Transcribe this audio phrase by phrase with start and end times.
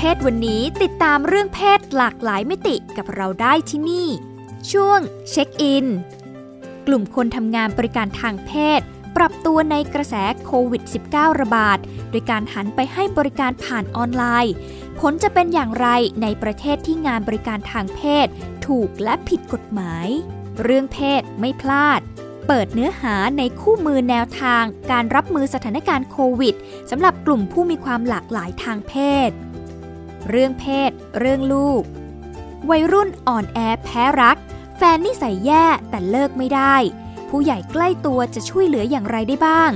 [0.00, 4.08] เพศวันนี้ติดตามเรื่องเพศหลากหลายมิติกับเราได้ที่นี่
[4.72, 5.86] ช่วงเช็คอิน
[6.86, 8.80] กลุ่มคนทำงานบริการทางเพศ
[9.16, 11.78] ปรับตัวในกระแสโควิด -19 ระบาด
[12.10, 14.54] โดยการหันไปให้บริการผ่านออนไลน์
[15.00, 15.88] ผลจะเป็นอย่างไร
[16.22, 18.26] ในประเทศที่งานบริการทางเพศ
[18.66, 20.06] ถูกและผิดกฎหมาย
[20.62, 22.00] เรื่องเพศไม่พลาด
[22.46, 26.54] เปิดเนื้อหาในคู่มือแนวทาง การรับมือสถานการณ์โควิด
[26.90, 28.94] สำหรับกลุ่มผู้มีความหลากหลายทางเพ
[29.28, 29.30] ศ
[30.28, 31.82] เรื่องเพศ เรื่องลูก
[32.70, 34.36] วัยรุ่นอ่อนแอแพ้รัก
[34.76, 36.76] แฟนนิสัยแย่แต่เลิกไม่ได้
[37.28, 39.70] ผู้ใหญ่ใกล้ตัวจะช่วยเหลืออย่างไรได้บ้าง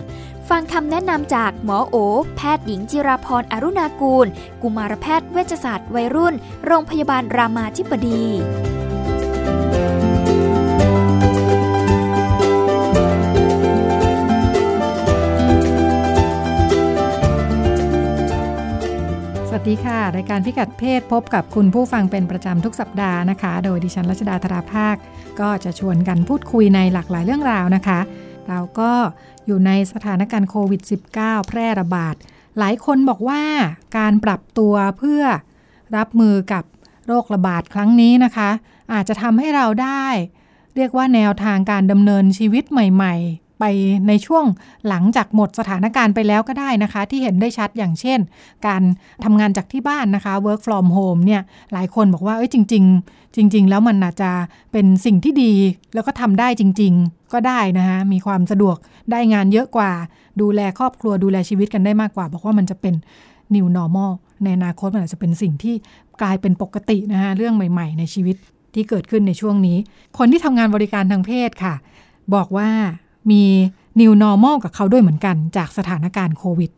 [0.48, 1.96] ฟังคำแนะนำจากหมอโอ
[2.36, 4.26] แพทย์หญิงจิราพรอรุณากูล
[4.62, 6.34] กุมารแพทย์เวชศาสตร์วัยรุ่น
[6.66, 8.24] โรงพยาบาลรามาธิบดี
[19.64, 24.96] สวัสดีค่ะ รายการพิกัดเพศพบกับคุณผู้ฟังเป็นประจำทุกสัปดาห์นะคะ โดยดิฉันรัชดาธราภาค
[25.40, 28.00] ก็จะชวนกันพูดคุยในหลากหลายเรื่องราวนะคะ
[28.48, 28.92] เราก็
[29.46, 30.82] อยู่ในสถานการณ์โควิด
[31.14, 32.14] -19 แพร่ระบาด
[32.58, 33.42] หลายคนบอกว่า
[33.98, 35.22] การปรับตัวเพื่อ
[35.96, 36.64] รับมือกับ
[37.06, 38.50] โรคระบาดครั้งนี้นะคะ
[38.92, 40.06] อาจจะทำให้เราได้
[40.76, 43.74] เรียกว่าแนวทางการดำเนินชีวิตใหม่ ๆ ไป
[44.08, 44.44] ในช่วง
[44.88, 48.18] หลังจากหมดสถานการณ์ไปแล้วก็ได้นะคะ ที่เห็นได้ชัดอย่างเช่น
[48.66, 48.82] การ
[49.24, 54.30] ทำงานจากที่บ้านนะคะ work from home เนี่ยหลายคนบอกว่าเอ้ยจริง ๆ จริง ๆ แล้วมันอาจจะ
[54.72, 55.52] เป็นสิ่งที่ดี
[55.94, 58.76] แล้วก็ทำได้จริง ๆ ก็ได้นะคะมีความสะดวก
[59.10, 59.90] ได้งานเยอะกว่า
[60.40, 62.94] ดูแลครอบครัวดูแลชีวิตกันได้มากกว่า บอกว่ามันจะเป็น
[63.54, 64.12] new normal
[64.42, 65.74] ในอนาคตมันอาจจะเป็นสิ่งที่
[66.22, 68.36] กลายเป็นปกตินะคะเรื่องใหม่ ๆ ในชีวิต
[68.74, 69.76] ที่เกิดขึ้นในช่วงนี้
[70.18, 71.74] คนที่ทำงานบริการทางเพศค่ะ
[72.34, 72.70] บอกว่า
[73.30, 73.42] มี
[74.00, 76.70] new normal กับเขาด้วยเหมือนกัน จากสถานการณ์โควิด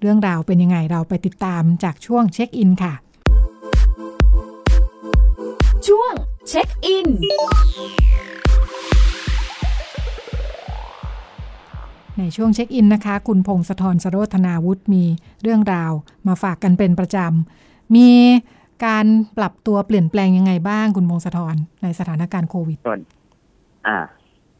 [0.00, 2.92] เรื่องราวเป็นยังไงเราไปติดตามจากช่วงเช็คอินค่ะ
[5.88, 6.12] ช่วง
[6.48, 7.08] เช็คอิน
[12.18, 15.04] ในช่วงเช็คอินนะคะ คุณพงศธรสโรธนาวุฒิมี
[15.42, 15.92] เรื่องราว
[16.26, 18.10] มาฝากกันเป็นประจำ มี
[18.86, 19.06] การ
[19.38, 23.00] ปรับตัวเปลี่ยนแปลงยังไงบ้างคุณพงศธรในสถานการณ์โควิดส่วน
[23.86, 23.96] อ่า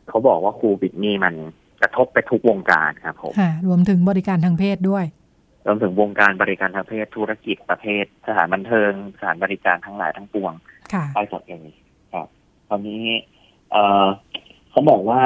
[0.08, 1.34] เขาบอกว่าโควิดนี่มัน
[1.80, 5.04] กระทบไปทุกวงการครับผมค่ะรวมถึงบริการทางเพศด้วย
[5.66, 10.52] รวมถึงวงการบริการทางเพศธุรกิจประเภท สถานบันเทิงสถานบริการทั้งหลายทั้งปวง
[10.92, 11.74] ค่ะไปหมดเลย
[12.12, 12.28] ครับ
[12.68, 13.04] ตอนนี้
[13.70, 14.06] เออ
[14.70, 15.22] เขาบอกว่า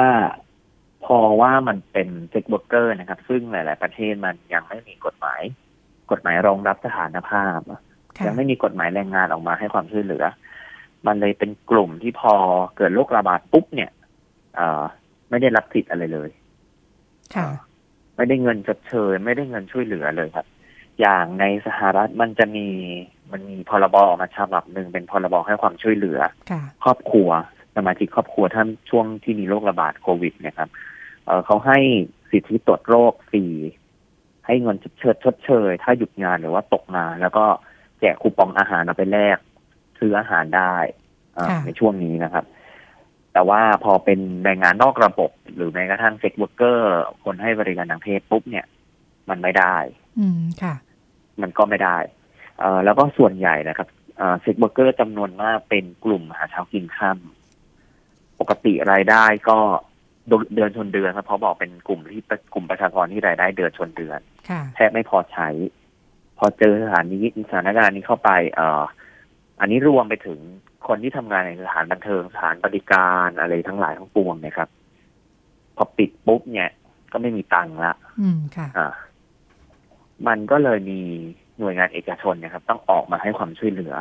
[1.05, 5.41] พอว่ามันเป็น sex worker นะครับ ซึ่งหลาย ๆ ประเทศมันยังไม่มีกฎหมาย
[6.11, 7.59] กฎหมายรองรับสถานภาพ
[8.17, 10.25] ค่ะยังไม่มีกฎหมายแรงงานออกมาให้ความช่วยเหลือ
[11.07, 12.33] มันเลยเป็นกลุ่มที่พอ
[12.77, 14.83] เกิดโรคระบาดปุ๊บเนี่ยเอ่อ
[15.29, 16.29] ไม่ได้รับสิทธิ์อะไรเลย
[17.35, 17.49] ค่ะ
[18.15, 20.47] ไม่ได้เงินชดเชยไม่ได้เงินช่วยเหลือเลยครับ
[20.99, 22.67] อย่างในสหรัฐมันจะมี
[23.31, 26.19] มันมีพรบออกมาฉบับหนึ่งเป็นพรบให้ความช่วยเหลือ
[26.51, 27.29] ค่ะครอบครัว
[27.75, 30.69] สมาชิกครอบครัวท่านช่วงที่มีโรคระบาดโควิดเนะครับ
[31.25, 31.79] เอ่อเขาให้
[32.31, 33.45] สิทธิตรวจโรคฟรี
[34.45, 37.45] ให้เงินชดเชยชดเชย ถ้าหยุดงานหรือว่าตกงาน แล้วก็
[37.99, 39.37] แจกคูปองอาหารเอาไปแลก
[39.99, 40.75] ซื้ออาหารได้
[41.33, 42.45] เอ่อค่ะในช่วงนี้นะครับ
[43.33, 46.91] แต่ว่าพอเป็นแรงงานนอกระบบ หรือแม้กระทั่ง sex worker
[47.23, 48.65] คนให้บริการทางเพศปุ๊บเนี่ย
[49.29, 49.75] มันไม่ได้
[50.19, 50.75] อืมค่ะ
[51.41, 51.97] มันก็ไม่ได้
[52.59, 53.87] เอ่อแล้วก็ส่วนใหญ่นะครับ
[54.41, 59.57] sex worker จำนวนมากเป็นกลุ่มหาเช้ากินค่ำำปกติรายได้ก็
[60.55, 62.21] เดือนชนเดือนครับเพราะบอกเป็นกลุ่มที่
[62.53, 64.19] กลุ่มประชากรที่รายได้เดือนชนเดือน
[64.49, 65.49] ค่ะแทบไม่พอใช้
[66.37, 68.81] พอเจอสถานนี้สถานการณ์นี้เข้าไป เอ่อ
[69.59, 70.39] อันนี้รวมไปถึง
[70.87, 74.69] คนที่ทำงานในสถานบันเทิงสถานบริการอะไรทั้งหลายทั้งปวงเนะครับ
[75.75, 76.69] พอปิดปุ๊บเนี่ย
[77.11, 78.93] ก็ไม่มีตังค์ละอืมค่ะอ่า
[80.27, 81.01] มันก็เลยมี
[81.59, 83.93] หน่วยงานเอกชนนะครับ ต้องออกมาให้ความช่วยเหลือ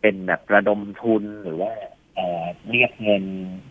[0.00, 1.70] เป็นแบบระดมทุนหรือว่า
[2.14, 3.24] เอ่อเรียกเงิน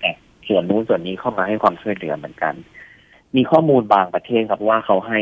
[0.03, 0.15] จาก
[0.47, 2.53] ส่วนนู้นส่วนนี้เข้ามาให้ความช่วยเหลือเหมือนกัน
[3.35, 5.19] มีข้อมูลบางประเทศครับว่าเขาให้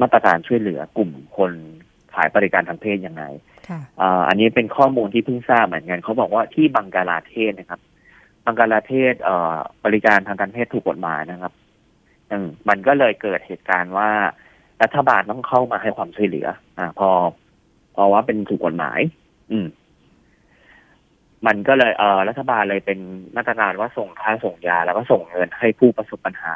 [0.00, 1.52] มาตรการช่วยเหลือกลุ่มคน
[2.14, 3.53] ขายบริการทางเพศยังไงค่ะ
[4.28, 7.80] อันนี้เป็นข้อมูลที่เพิ่งทราบเหมือนกันเขาบอกว่าที่บังกลาเทศนะครับ
[8.44, 9.30] บังกลาเทศเอ
[9.84, 11.52] บริการทางการเพศถูกกฎหมายนะครับ
[12.44, 14.10] มมันก็เลยเกิดเหตุการณ์ว่า
[14.82, 17.10] รัฐบาลต้องเข้ามาให้ความช่วยเหลือ อ่า พอ
[17.94, 19.00] พอว่าเป็นถูกกฎหมาย
[19.50, 19.66] อืม
[21.46, 22.98] มันก็เลยเออรัฐบาลเลยเป็น
[23.36, 26.54] มาตรการว่าส่งข้าวส่งยา แล้วก็ส่งเงินให้ผู้ประสบปัญหา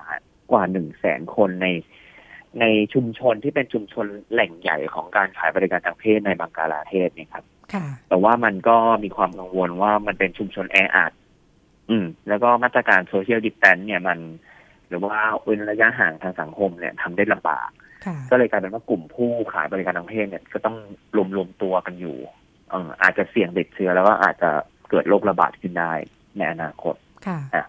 [0.51, 1.67] กว่าหนึ่งแสนคนใน
[2.61, 2.65] ใน
[2.95, 11.13] ชุมชนที่เป็นชุมชนแหล่งใหญ่ของการขายบริการทางเพศในบังกลาเทศเนี่ยครับค่ะแต่ว่ามันก็มีความกังวลว่ามันเป็นชุมชนแออัด
[11.91, 14.19] อืม แล้วก็มาตรการ social distance เนี่ยมัน
[14.89, 17.71] หรือว่าเว้นระยะห่างทางสังคมเนี่ยทำได้ลำบาก
[18.07, 20.77] ค่ะก็เลยกลายเป็นว่ากลุ่มผู้ขายบริการทางเพศเนี่ยก็ต้อง
[21.17, 22.17] รวมรวมตัวกันอยู่
[22.71, 24.51] เอออาจจะเสี่ยงติดเชื้อแล้วก็อาจจะ
[24.91, 25.93] เกิดโรคระบาดขึ้นได้
[26.37, 26.95] ในอนาคต
[27.27, 27.65] ค่ะ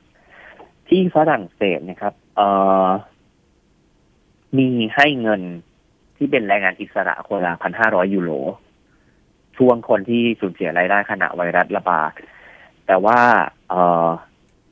[0.88, 2.48] ที่ฝรั่งเศสนะครับ เอ่
[2.86, 2.88] อ
[4.58, 5.42] มีให้เงิน
[6.18, 8.32] ที่เป็นแรงงานอิสระคนละพันห้าร้อยยูโร
[9.58, 12.12] ช่วงคนที่สูญเสียรายได้ขณะไวรัสระบาด
[12.88, 13.20] แต่ว่า
[13.70, 14.08] เอ่อ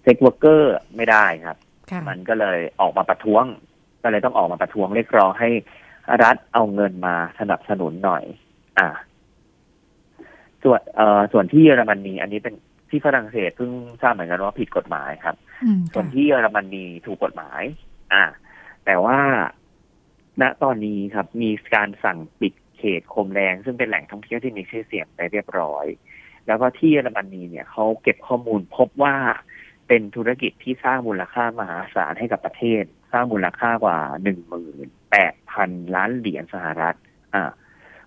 [0.01, 1.57] เซ็กเวอร์เกอร์ไม่ได้ครับ
[1.91, 3.43] ค่ะมันก็เลยออกมาประท้วง
[4.03, 5.49] ก็เลยต้องออกมาประท้วงเรียกร้องให้
[6.23, 8.23] รัฐเอาเงินมาสนับสนุนหน่อย
[8.79, 8.87] อ่า
[10.63, 12.55] ส่วนเอ่อส่วนที่เยอรมนีอันนี้เป็น
[12.89, 13.71] ที่ฝรั่งเศสเพิ่ง
[14.01, 17.61] ทราบเหมือนกันว่าผิดกฎหมายครับอืมส่วนค่ะที่เยอรมนีถูกกฎหมาย
[18.13, 18.23] อ่า
[18.85, 19.19] แต่ว่า
[20.41, 25.85] ณตอนนี้ครับมีการสั่งปิดเขตโคมแดงซึ่งเป็นแหล่งท่องเที่ยวที่มีชื่อเสียงไปเรียบร้อย
[26.47, 29.15] แล้วก็ที่เยอรมนีเนี่ยเขาเก็บข้อมูลพบว่า
[29.87, 36.95] เป็นธุรกิจที่สร้างมูลค่ามหาศาลให้กับประเทศ สร้างมูลค่ากว่าหนึ่งหมื่นแปดพันล้านเหรียญสหรัฐ
[37.33, 37.43] อ่า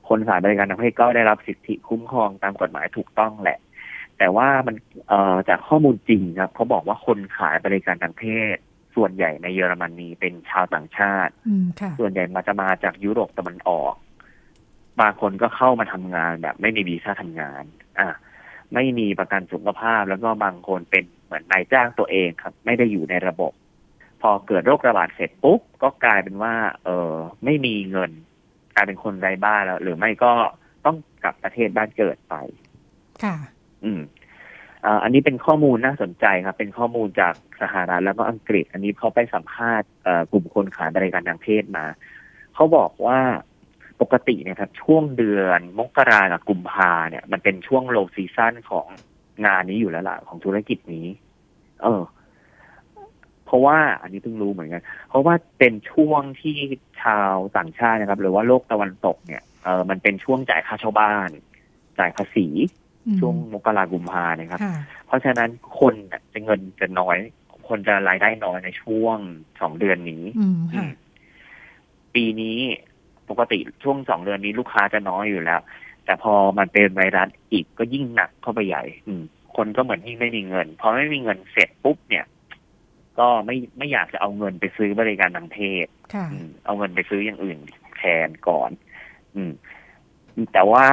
[0.08, 3.58] คนขายบริการทางเพศก็ได้รับสิทธิคุ้มครองตามกฎหมายถูกต้องแหละ
[4.18, 4.74] แต่ว่ามัน
[5.08, 8.24] เอ่อจากข้อมูลจริงครับเขาบอกว่าคนขายบริการทางเพ
[8.54, 8.56] ศ
[8.96, 13.94] ส่วนใหญ่ในเยอรมนีเป็นชาวต่างชาติอืมค่ะส่วนใหญ่มาจะมาจากยุโรปตะวันออก
[15.00, 17.62] บางคนก็เข้ามาทำงานแบบไม่มีวีซ่าทำงาน
[17.98, 18.08] อะ
[18.74, 23.52] ไม่มีประกันสุขภาพแล้วก็บางคนเป็นเหมือนนายจ้างตัวเองครับ ไม่ได้อยู่ในระบบ
[24.22, 26.54] พอเกิดโรคระบาดเสร็จปุ๊บก็กลายเป็นว่า
[26.84, 27.14] เออ
[27.44, 28.10] ไม่มีเงิน
[28.74, 30.32] กลายเป็นคนไร้บ้านแล้ว หรือไม่ก็
[30.84, 32.34] ต้องกลับประเทศบ้านเกิดไป
[33.24, 33.36] ค่ะ
[33.84, 34.00] อืม
[35.02, 39.88] อันนี้เป็นข้อมูลน่าสนใจครับ เป็นข้อมูลจากสหรัฐแล้วก็อังกฤษ อันนี้เขาไปสัมภาษณ์
[40.32, 41.86] กลุ่มคนขายบริการทางเพศมา
[42.54, 43.18] เขาบอกว่า
[44.00, 48.86] ปกติเนี่ยครับช่วงเดือนมกรากับกุมภาเนี่ย มันเป็นช่วงโลซีซั่นของ
[49.46, 51.06] งานนี้อยู่แล้วล่ะของธุรกิจนี้
[51.82, 52.02] เออ
[53.46, 56.56] เพราะว่าอันนี้เพิ่งรู้เหมือนกัน เพราะว่าเป็นช่วงที่
[57.02, 61.30] ชาวต่างชาตินะครับ หรือว่าโลกตะวันตกเนี่ยเออมันเป็นช่วงจ่ายค่าเช่าบ้าน
[61.98, 62.46] จ่ายภาษี
[63.18, 64.74] ช่วงมกรากุมภาเนี่ยครับค่ะ
[65.06, 67.16] เพราะฉะนั้นคนน่ะจะเงินจะน้อย
[67.68, 69.18] คนจะรายได้น้อยในช่วง
[69.60, 70.86] สองเดือนนี้อืมค่ะ
[72.14, 72.58] ปีนี้
[73.30, 75.60] ปกติช่วงสองเดือนนี้ลูกค้าจะน้อยอยู่แล้ว
[76.04, 79.22] แต่พอมันเป็นไวรัสอีกก็ยิ่งหนักเข้าไปใหญ่ อืม
[79.56, 82.26] คนก็เหมือนยิ่งไม่มีเงินพอไม่มีเงินเสร็จปุ๊บเนี่ย
[83.18, 87.58] ก็ไม่ไม่อยากจะเอาเงินไปซื้อบริการทางเพศค่ะอืมเอาเงินไปซื้ออย่างอื่น
[87.96, 88.70] แทนก่อน
[89.34, 89.52] อืม
[90.52, 90.86] แต่ว่า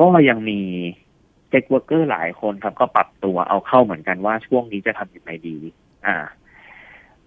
[0.00, 0.60] ก็ยังมี
[1.52, 5.56] เซ็กเวอร์เกอร์หลายคนครับก็ปรับตัวเอาเข้าเหมือนกันว่าช่วงนี้จะทำยังไงดี
[6.06, 6.16] อ่า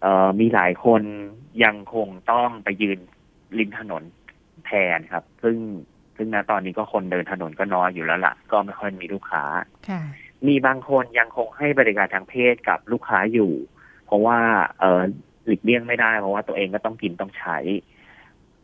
[0.01, 1.01] เอ่อมีหลายคน
[1.63, 2.99] ยังคงต้องไปยืน
[3.59, 4.03] ริมถนน
[4.65, 5.57] แทนครับ ซึ่ง
[6.17, 9.43] ซึ่งณตอนนี้ก็คนเดินถนนก็น้อยอยู่แล้วละ่ะ ก็ไม่ค่อยมีลูกค้า
[9.89, 10.01] ค่ะ
[10.47, 13.53] มีบางคนยังคงให้บริการทางเพศกับลูกค้าอยู่
[14.05, 14.39] เพราะว่า
[14.79, 15.01] เออ
[15.45, 17.57] หลีกเลี่ยงไม่ได้เพราะว่าตัวเองก็ต้องกินต้องใช้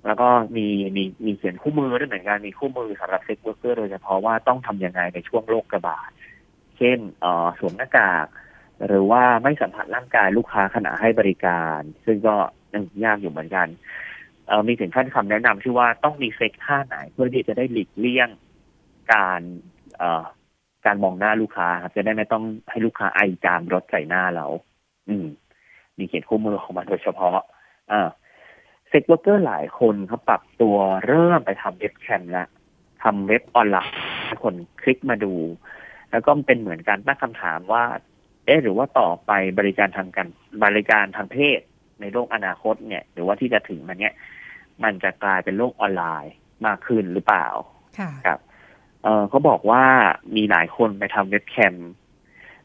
[0.06, 0.68] แล้วก็มี
[0.98, 6.10] มีมีเขียนคู่มือด้วยเหมือนกันมีคู่มือสำหรับเซ็กเวอร์เกอร์โดยเฉพาะว่าต้องทำยังไงในช่วงโรคระบาด
[6.78, 8.28] เช่นเออสวมหน้ากาก
[8.88, 12.36] หรือว่าไม่สัมผัสร่างกายลูกค้าขณะให้บริการ ซึ่งก็
[12.74, 13.68] ยังยากอยู่เหมือนกัน
[14.48, 18.30] เออมีถึงขั้นคำแนะนำที่ว่าต้องมีเซ็กท่าไหน เพื่อที่จะได้หลีกเลี่ยง
[19.14, 19.42] การ
[19.98, 20.24] เอ่อ
[20.86, 24.48] การมองหน้าลูกค้าครับจะได้ไม่ต้องให้ลูกค้าไอจามรถใส่หน้าเรา
[25.10, 25.28] อืม
[25.98, 27.38] มีเขียนคู่มือของมันโดยเฉพาะ
[27.92, 28.10] อ่า
[28.92, 30.76] sex worker หลายคนเขาปรับตัว
[31.08, 32.48] เริ่มไปทำเว็บแคมแล้ว
[33.04, 35.34] ทำเว็บออนไลน์ให้คนคลิกมาดู
[36.12, 37.84] แล้วก็เป็นเหมือนการตั้งคำถามว่า
[38.46, 40.28] เอ๊ะหรือว่าต่อไปบริการทางการ
[40.64, 41.60] บริการทางเพศ
[42.02, 44.14] ในโลกอนาคตเนี่ย หรือว่าที่จะถึงมันเนี่ย
[44.84, 46.34] มันจะกลายเป็นโลกออนไลน์
[46.66, 47.48] มากขึ้นหรือเปล่า
[48.00, 48.40] ค่ะครับ
[49.04, 49.84] เออเขาบอกว่า
[50.36, 51.76] มีหลายคนไปทำเว็บแคม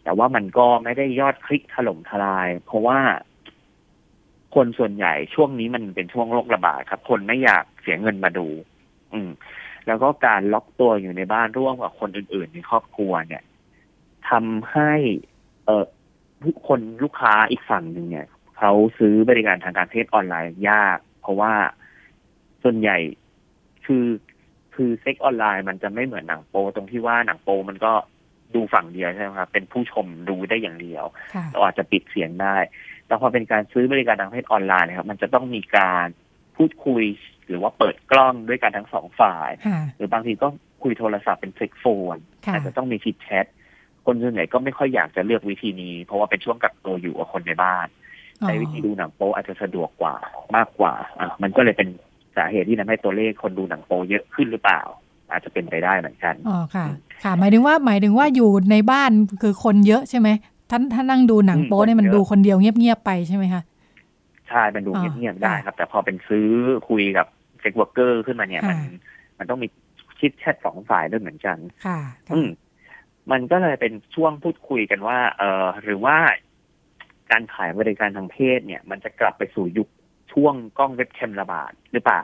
[0.05, 2.99] แต่ว่ามันก็ไม่ได้ยอดคลิกถล่มทลาย เพราะว่า
[4.55, 8.47] คนส่วนใหญ่ช่วงนี้มันเป็นช่วงโรคระบาดครับ คนไม่อยากเสียเงินมาดู
[9.13, 9.31] อืม
[9.87, 13.43] แล้วก็การล็อกตัวอยู่ในบ้านร่วมกับคนอื่น ๆ ในครอบครัวเนี่ย
[14.31, 14.93] ทำให้
[15.67, 15.85] เออ
[16.45, 18.27] ทุกคนลูกค้าอีกฝั่งหนึ่งเนี่ย
[18.59, 21.53] เขาซื้อบริการทางการเพศออนไลน์ยาก เพราะว่า
[22.63, 22.97] ส่วนใหญ่
[23.87, 24.07] คือ
[24.75, 27.93] คือเซ็กออนไลน์มันจะไม่เหมือนหนังโป๊ตรงที่ว่าหนังโป๊มันก็
[28.55, 32.57] ดูฝั่งเดียวใช่ไหมครับเป็นผู้ชมดูได้อย่างเดียวค่ะเราอาจจะปิดเสียงได้
[33.07, 36.07] แต่พอเป็นการซื้อบริการทางเพศออนไลน์นะครับ มันจะต้องมีการ
[36.57, 37.05] พูดคุย
[37.49, 40.49] หรือว่าเปิดกล้องด้วยกันทั้งสองฝ่ายค่ะหรือบางทีก็
[40.83, 43.47] คุยโทรศัพท์เป็น sex phone ค่ะอาจจะต้องมี chit chat
[44.07, 47.87] คนส่วนใหญ่ก็ไม่ค่อยอยากจะเลือกวิธีนี้ เพราะว่าเป็นช่วงกักตัวอยู่กับคนในบ้าน
[48.43, 50.17] ใช้วิธีดูหนังโป๊อาจจะสะดวกกว่า
[50.57, 51.89] มากกว่าอะมันก็เลยเป็น
[52.37, 54.83] สาเหตุที่ทำให้ตัวเลขคนดูหนังโป๊เยอะขึ้นหรือเปล่า
[55.31, 56.87] อาจจะเป็นไปได้เหมือนกันอ๋อค่ะ
[57.23, 59.11] ค่ะ หมายถึงว่าหมายถึงว่าอยู่ในบ้าน
[59.43, 60.29] คือคนเยอะใช่ไหม
[60.71, 63.63] ท่านท่านนั่งดูหนังโป๊เนี่ยมันดูคนเดียวเงียบๆไปใช่ไหมคะ
[64.49, 66.49] ใช่มันดูเงียบๆได้ครับ แต่พอเป็นซื้อ
[66.89, 67.27] คุยกับ
[67.61, 68.79] sex worker ขึ้นมาเนี่ยมัน
[69.39, 69.69] มันต้องมี
[70.21, 71.99] คิดแค่สองฝ่ายด้วยเหมือนกันค่ะ
[72.33, 72.49] อืม
[73.31, 76.17] มันก็เลยเป็นช่วงพูดคุยกันว่า เออหรือว่า
[77.31, 79.89] การขายบริการทางเพศเนี่ย มันจะกลับไปสู่ยุค
[80.33, 82.23] ช่วงกล้องเว็บแคมระบาดหรือเปล่า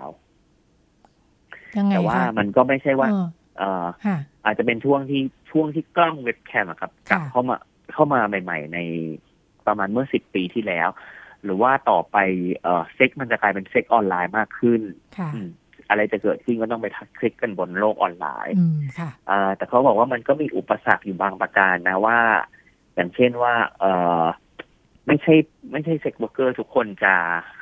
[1.90, 3.08] แต่ว่ามันก็ไม่ใช่ว่า
[3.58, 3.86] เออ
[4.44, 7.56] อาจจะเป็นช่วงที่ช่วงที่กล้องเว็บแคมครับกลับเข้ามา
[7.92, 8.78] เข้ามาใหม่ ๆ ใน
[9.66, 10.88] ประมาณเมื่อสิบปีที่แล้ว
[11.44, 12.16] หรือว่าต่อไป
[12.62, 14.80] เออเซ็กมันจะกลายเป็นเซ็กออนไลน์มากขึ้น
[15.88, 18.56] อะไรจะเกิดขึ้นก็ต้องไปทักคลิกกันบนโลกออนไลน์
[19.56, 22.18] แต่เขาบอกว่ามันก็มีอุปสรรคอยู่บางประการนะว่า
[22.94, 23.84] อย่างเช่นว่าเอ
[24.22, 24.22] อ
[25.06, 25.34] ไม่ใช่
[25.72, 27.14] ไม่ใช่ sex worker ทุกคนจะ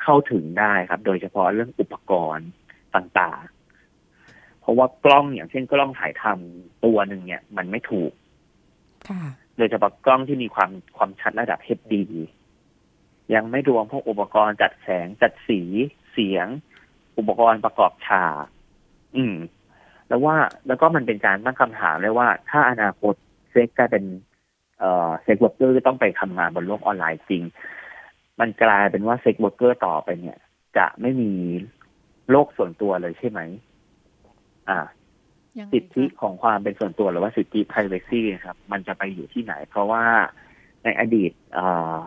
[0.03, 2.47] เข้าถึงได้ครับ โดยเฉพาะเรื่องอุปกรณ์
[2.95, 8.11] ต่างๆ เพราะว่ากล้องอย่างเช่นกล้องถ่ายทำตัวหนึ่งเนี่ย มันไม่ถูก
[9.39, 11.93] โดยเฉพาะกล้องที่มีความความชัดระดับ HD
[13.33, 15.61] ยังไม่รวมพวกอุปกรณ์จัดแสงจัดสี
[16.11, 16.47] เสียง
[17.17, 18.45] อุปกรณ์ประกอบฉาก
[19.15, 19.35] อืม
[20.07, 20.35] แล้วว่า
[20.67, 23.13] แล้วก็มันเป็นการตั้งคำถามเลยว่า ถ้าอนาคต
[23.51, 24.05] เซ็กซ์กลายเป็น
[24.79, 27.43] เอ่อ sex worker ต้องไปทำงานบนโลกออนไลน์จริง
[28.39, 30.37] มันกลายเป็นว่า sex worker ต่อไปเนี่ย
[30.77, 31.31] จะไม่มี
[32.31, 33.39] โลกส่วนตัวเลยใช่ไหม
[34.69, 34.79] อ่า
[35.73, 40.03] สิทธิของความเป็นส่วนตัวหรือว่าสิทธิ privacy ครับ มันจะไปอยู่ที่ไหน เพราะว่า
[40.83, 41.97] ในอดีตเอ่อ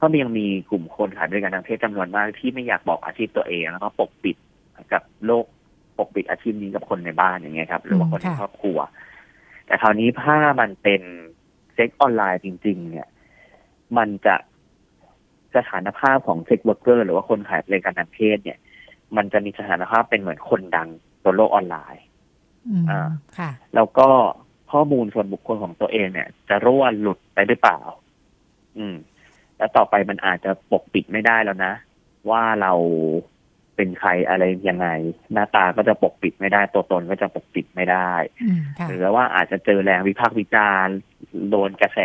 [0.00, 4.36] ก็ยังมีกลุ่มคนขายบริการทางเพศจำนวนมากที่ไม่อยากบอกอาชีพตัวเองแล้วก็ปกปิด
[4.92, 5.44] กับโลก
[5.98, 8.78] ปกปิดอาชีพนี้กับคนในบ้านอย่างเงี้ยครับหรือว่าคนในครอบครัว
[9.66, 11.02] แต่คราวนี้ถ้ามันเป็น
[11.74, 13.08] เซ็กซ์ออนไลน์จริง ๆ เนี่ย
[13.96, 14.36] มันจะ
[15.56, 18.58] สถานภาพของ sex worker หรือว่าคนขายบริการทางเพศเนี่ย
[19.16, 20.88] มันจะมีสถานภาพเป็นเหมือนคนดัง
[21.24, 22.02] บนโลกออนไลน์
[22.90, 24.08] อ่าค่ะ แล้วก็
[24.72, 27.78] ข้อมูลส่วนบุคคลของตัวเองเนี่ย จะรั่วหลุดไปหรือเปล่า
[28.78, 28.96] อืม
[29.56, 31.72] แล้วต่อไปมันอาจจะปกปิดไม่ได้แล้วนะ
[32.30, 32.72] ว่าเรา
[33.76, 34.88] เป็นใครอะไรยังไง
[35.32, 38.12] หน้าตาก็จะปกปิดไม่ได้ ตัวตนก็จะปกปิดไม่ได้
[38.88, 40.96] หรือว่าอาจจะเจอแรงวิพากษ์วิจารณ์
[41.50, 41.98] โดนกระแส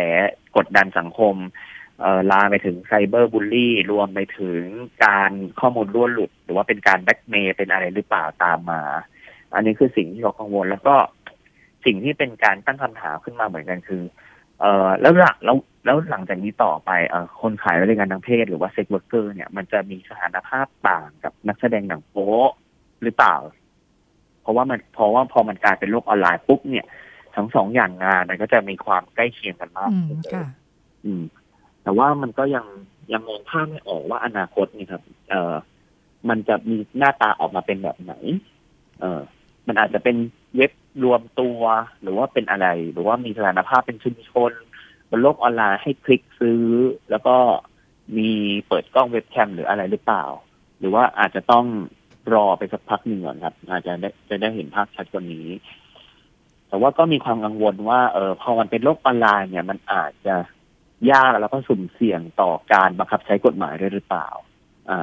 [0.56, 1.34] กดดันสังคม
[2.00, 4.62] เอ่อลาไปถึงไซเบอร์บูลลี่ รวมไปถึง
[5.04, 8.82] การข้อมูลล้วนหลุด หรือว่าเป็นการแบ็กเมย์เป็นอะไรหรือเปล่าตามมา
[9.54, 10.94] อันนี้คือสิ่งที่เรากังวล แล้วก็
[11.84, 14.02] สิ่งที่เป็นการตั้งคำถามขึ้นมาเหมือนกันคือ
[14.60, 22.32] เอ่อแล้วหลังแล้วแล้วหลังจากนี้ต่อไปเอ่อคนขายบริการทางเพศหรือว่า sex worker เนี่ยมันจะมีสถานภาพต่างกับนักแสดงหนังโป๊
[23.02, 23.36] หรือเปล่า
[24.42, 26.86] เพราะว่ามันเพราะว่าพอมันกลายเป็นโลกออนไลน์ปุ๊บเนี่ย
[27.36, 29.90] ทั้งสองอย่างงานมันก็จะมีความใกล้เคียงกันมาก
[31.04, 31.22] อืม
[31.82, 32.66] แต่ว่ามันก็ยัง
[33.12, 35.54] ยังมองภาพไม่ออกว่าอนาคตนี่ครับ เอ่อ
[36.28, 38.12] มันจะมีหน้าตาออกมาเป็นแบบไหน
[39.00, 39.20] เออ
[39.68, 40.16] มันอาจจะเป็น
[40.56, 40.72] เว็บ
[41.04, 41.60] รวมตัว
[42.02, 44.52] หรือว่าเป็นอะไร หรือว่ามีสถานภาพเป็นชุมชน
[45.10, 46.64] บนโลกออนไลน์ให้คลิกซื้อ
[47.10, 47.36] แล้วก็
[48.16, 48.30] มี
[48.68, 50.24] เปิดกล้องเว็บแคมหรืออะไรหรือเปล่า
[50.78, 51.66] หรือว่าอาจจะต้อง
[52.34, 55.48] รอไปสักพักหนึ่งก่อนครับ อาจจะได้จะได้เห็นภาพชัดกว่านี้
[56.68, 60.34] แต่ว่าก็มีความกังวลว่าเออพอมันเป็นโลกออนไลน์เนี่ย มันอาจจะ
[61.10, 64.28] ยากแล้วก็สุ่มเสี่ยงต่อการบังคับใช้กฎหมายด้วยหรือเปล่า
[64.90, 65.00] อ่า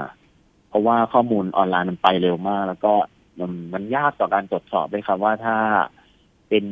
[0.70, 2.94] เพราะว่าข้อมูลออนไลน์มันไปเร็วมาก แล้วก็
[3.40, 5.56] มันมันยากต่อการตรวจสอบเลยครับว่าถ้า
[6.50, 6.66] เป็น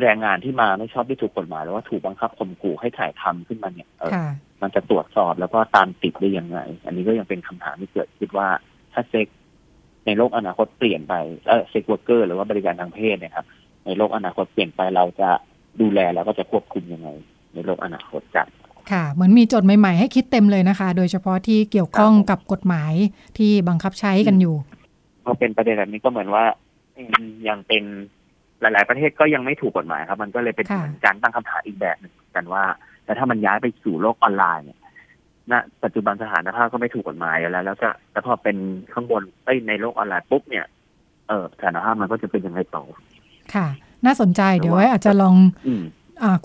[0.00, 4.12] แรงงานที่มาไม่ชอบที่ถูกกฎหมายหรือว่าถูกบังคับข่มขู่ให้ถ่ายทำขึ้นมาเนี่ยเออ
[4.62, 8.48] มันจะตรวจสอบแล้วก็ตามติดได้ยังไง อันนี้ก็ยังเป็นคำถามที่เกิดคิดว่า
[8.92, 9.26] ถ้าเซ็กซ์
[10.06, 11.14] ในโลกอนาคตเปลี่ยนไป
[11.48, 13.46] เออ sex worker หรือว่าบริการทางเพศเนี่ยครับ
[13.84, 15.30] ในโลกอนาคตเปลี่ยนไปเราจะ
[15.80, 17.08] ดูแลแล้วก็จะควบคุมยังไง
[17.54, 18.46] ในโลกอนาคตกัน
[18.90, 22.92] ค่ะ เหมือนมีโจทย์ใหม่ ๆ ให้คิดเต็มเลยนะคะ โดยเฉพาะที่เกี่ยวข้องกับกฎหมาย
[23.38, 24.77] ที่บังคับใช้กันอยู่พ
[25.28, 26.44] อเป็นประเด็นแบบนี้ก็เหมือนว่า
[27.48, 27.82] ยังเป็น
[28.60, 32.64] หลาย ๆ ประเทศก็ยังไม่ถูกกฎหมายครับ มันก็เลยเป็นเหมือนการตั้งคำถามอีกแบบหนึ่งกันว่า
[33.04, 34.78] แต่ถ้ามันย้ายไปสู่โลกออนไลน์เนี่ย
[35.52, 35.54] ณ
[35.84, 38.56] ปัจจุบันสถานภาพก็ไม่ถูกกฎหมายแล้ว แล้วจะแต่พอเป็น
[38.92, 39.22] ข้างบน
[39.68, 40.66] ในโลกออนไลน์ปุ๊บเนี่ย
[41.28, 42.84] เออสถานภาพมันก็จะเป็นยังไงต่อ
[43.54, 43.66] ค่ะ
[44.06, 45.34] น่าสนใจเดี๋ยวไว้อาจจะลอง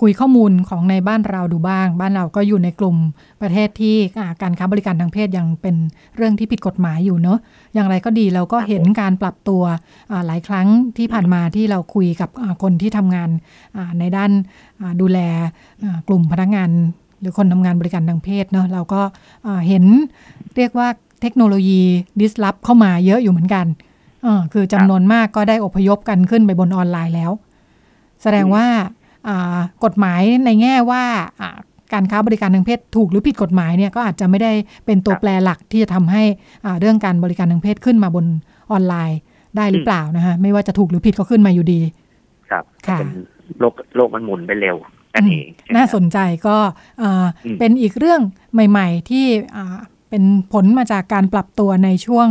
[0.01, 2.97] คุยข้อมูลของในบ้านเราดูบ้าง บ้านเราก็อยู่ในกลุ่ม
[3.41, 3.95] ประเทศที่
[4.41, 5.75] การค้าบริการทางเพศยังเป็น
[6.15, 7.39] เรื่องที่ผิดกฎหมายอยู่เนอะ
[7.73, 9.63] อย่างไรก็ดีเราก็เห็นการปรับตัว
[10.27, 12.29] หลายครั้งที่ผ่านมาที่เราคุยกับ
[12.61, 13.29] คนที่ทำงาน
[13.99, 14.31] ในด้าน
[15.01, 15.19] ดูแล
[16.07, 16.69] กลุ่มพนักงาน
[17.19, 19.01] หรือคนทำงานบริการทางเพศเนอะเราก็
[19.67, 19.85] เห็น
[20.57, 20.87] เรียกว่า
[21.21, 21.81] เทคโนโลยี
[22.19, 23.65] disrupt เข้ามาเยอะอยู่เหมือนกัน
[24.53, 27.31] คือจำนวนมากก็ได้อพยพกันขึ้นไปบนออนไลน์แล้ว
[28.21, 28.65] แสดงว่า
[29.83, 31.03] กฎหมายในแง่ว่า
[31.93, 34.51] การค้าบริการทางเพศถูกหรือผิดกฎหมายเนี่ยก็อาจจะไม่ได้
[34.85, 36.23] เป็นตัวแปรหลักที่จะทำให้
[36.79, 38.25] เรื่องการบริการทางเพศขึ้นมาบน
[38.71, 39.19] ออนไลน์
[39.57, 41.81] ได้หรือเปล่านะคะไม่ว่าจะถูกหรือผิดก็ขึ้นมาอยู่ดี
[42.49, 42.99] ครับค่ะ
[43.59, 44.75] โลกโลกมันหมุนไปเร็ว
[45.15, 45.43] อันนี้
[45.75, 46.57] น่าสนใจก็
[47.59, 48.21] เป็นอีกเรื่อง
[48.53, 49.25] ใหม่ ๆ ที่
[50.09, 52.27] เป็นผลมาจากการปรับตัวในช่วง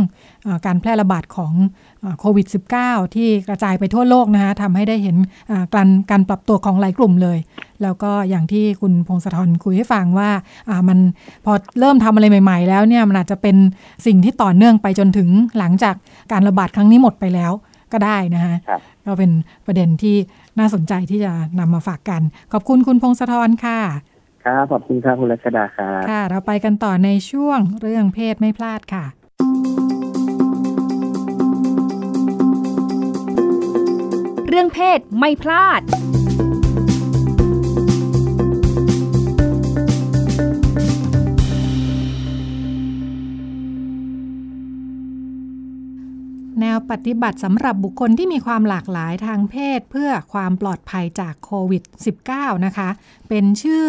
[0.65, 1.53] การแพร่ระบาดของ
[2.19, 2.47] โควิด
[2.81, 5.17] -19 ที่กระจายไปทั่วโลกนะคะทำให้ได้เห็น
[5.73, 7.37] การการปรับตัวของหลายกลุ่มเลย
[7.83, 10.29] แล้วก็อย่างที่คุณพงศธรคุยให้ฟังว่า
[10.87, 10.99] มัน
[11.45, 13.55] พอเริ่มทำอะไรใหม่ ๆ แล้วเนี่ยมันอาจจะเป็น
[14.05, 15.95] สิ่งที่ต่อเนื่องไปจนถึงหลังจาก
[16.31, 17.51] การระบาดครั้งนี้หมดไปแล้ว
[17.93, 18.55] ก็ได้นะคะ
[19.05, 19.31] ก็เป็น
[19.65, 20.15] ประเด็นที่
[20.59, 23.79] น่าสนใจที่จะนำมาฝากกัน ขอบคุณคุณพงศธรค่ะ
[24.45, 29.05] ครับขอบคุณครับคุณรัชดาครับค่ะ เราไปกันต่อในช่วงเรื่องเพศไม่พลาดค่ะ
[34.55, 51.83] เรื่องเพศไม่พลาด แนวปฏิบัติสำหรับบุคคลที่มีความหลากหลายทางเพศเพื่อความปลอดภัยจากโควิด
[52.25, 52.89] -19 นะคะ
[53.29, 53.85] เป็นชื่อ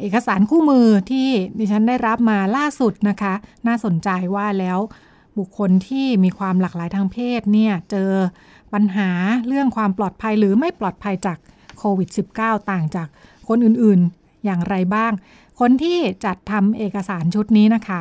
[0.00, 3.34] เอกสารคู่มือที่ดิฉันได้รับมาล่าสุดนะคะ
[3.66, 4.78] น่าสนใจว่าแล้ว
[5.38, 8.12] บุคคลที่มีความหลากหลายทางเพศเนี่ยเจอ
[8.74, 9.10] ปัญหา
[9.48, 11.38] เรื่องความปลอดภัยหรือไม่ปลอดภัยจาก
[11.78, 12.08] โควิด
[12.38, 13.08] -19 ต่างจาก
[13.48, 15.12] คนอื่นๆ อย่างไรบ้าง
[15.62, 18.00] คนที่จัดทำเอกสารชุดนี้นะคะ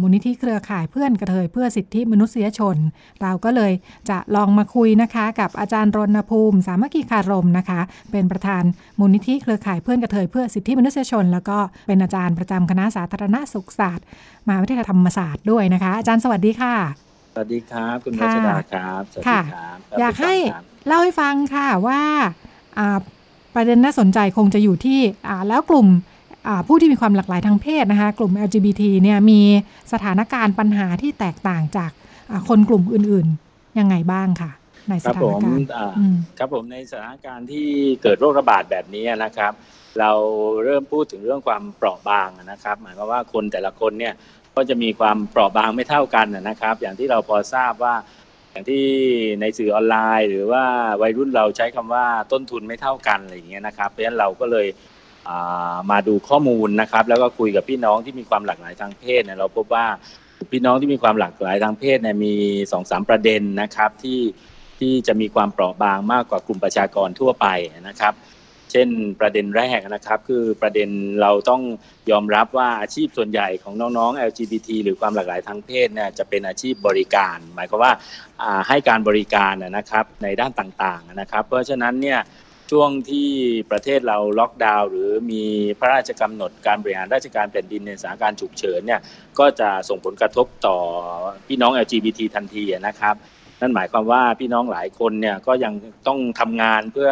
[0.00, 2.76] มูลนิธิเครือข่ายเพื่อนกระเทยเพื่อสิทธิมนุษยชน
[3.22, 3.72] เราก็เลย
[4.10, 8.62] จะลองมาคุยนะคะ กับอาจารย์รณภูมิ สามัคคีคารมนะคะ เป็นประธาน
[8.98, 14.06] มูลนิธิเครือข่ายเพื่อนกระเทยเพื่อสิทธิมนุษยชน แล้วก็เป็นอาจารย์ประจำคณะสาธารณสุขศาสตร์
[14.46, 20.34] มหาวิทยาลัยธรรมศาสตร์ด้วยนะคะ อาจารย์สวัสดีค่ะ สวัสดีครับ คุณรัชดาครับสวัสดีครับ อยากให้
[20.86, 22.02] เล่าให้ฟังค่ะว่า
[23.54, 25.00] ประเด็นน่าสนใจคงจะอยู่ที่
[25.48, 25.86] แล้วกลุ่ม
[26.66, 29.40] ผู้ที่มีความหลากหลายทางเพศนะคะ กลุ่ม LGBT เนี่ยมี
[29.92, 31.90] สถานการณ์ปัญหาที่แตกต่างจาก
[32.48, 34.50] คนกลุ่มอื่นๆ ยังไงบ้างค่ะ
[34.90, 35.66] ในสถานการณ์
[36.38, 37.66] ครับผมในสถานการณ์ที่
[38.02, 39.52] เกิดโรคระบาดแบบนี้นะครับ
[40.00, 40.12] เรา
[40.64, 44.14] เริ่มพูดถึงเรื่องความเปราะบางนะครับ หมายความว่าคนแต่ละคนเนี่ย
[44.56, 47.94] ก็จะมีความเปราะบางไม่เท่ากันนะครับ อย่างที่เราพอทราบว่า
[48.50, 48.84] อย่างที่
[49.40, 50.64] ในสื่อออนไลน์ หรือว่า
[51.02, 54.66] วัยรุ่นเราใช้คำว่าต้นทุนไม่เท่ากันอะไรอย่างเงี้ยนะครับเพราะฉะนั้นเราก็เลย
[55.90, 59.86] มาดูข้อมูลนะครับ แล้วก็คุยกับพี่น้องที่มีความหลากหลายทางเพศเนี่ยเราพบว่า
[60.52, 62.34] พี่น้องที่มีความหลากหลายทางเพศเนี่ยมี
[62.72, 64.20] สองสามประเด็นนะครับที่
[64.78, 67.46] ที่จะมีความเปราะบางมากกว่ากลุ่มประชากรทั่วไป
[67.88, 68.12] นะครับ
[68.72, 68.88] เช่น
[69.20, 70.88] ประเด็นแรกนะครับคือประเด็น
[71.22, 71.62] เราต้อง
[72.10, 77.92] ยอมรับว่าอาชีพส่วนใหญ่ของน้องๆ LGBT หรือความหลากหลายทางเพศเนี่ยจะเป็นอาชีพบริการ หมายความว่า
[78.68, 82.20] ให้การบริการนะครับในด้านต่างๆนะครับ เพราะฉะนั้นเนี่ย
[82.70, 83.30] ช่วงที่
[83.70, 85.44] ประเทศเราล็อกดาวน์หรือมี
[85.78, 89.00] พระราชกำหนดการบริหารราชการแผ่นดินในสถานการณ์ฉุกเฉินเนี่ย
[89.38, 90.76] ก็จะส่งผลกระทบต่อ
[91.46, 93.14] พี่น้อง LGBT ทันทีนะครับ
[93.60, 95.72] นั่นหมายความว่าพี่น้องหลายคนเนี่ยก็ยัง
[96.06, 97.10] ต้องทำงานเพื่อ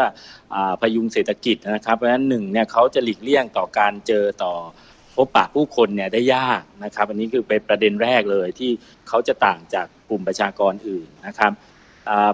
[0.54, 4.54] อพยุงเศรษฐกิจนะครับ เพราะฉะนั้นหนึ่งเนี่ยเขาจะหลีกเลี่ยงต่อการเจอต่อ
[5.16, 8.70] พบปะผู้คนเนี่ยได้ยากนะครับ อันนี้คือเป็นประเด็นแรกเลยที่
[9.08, 11.52] เขาจะต่างจากกลุ่มประชากรอื่นนะครับ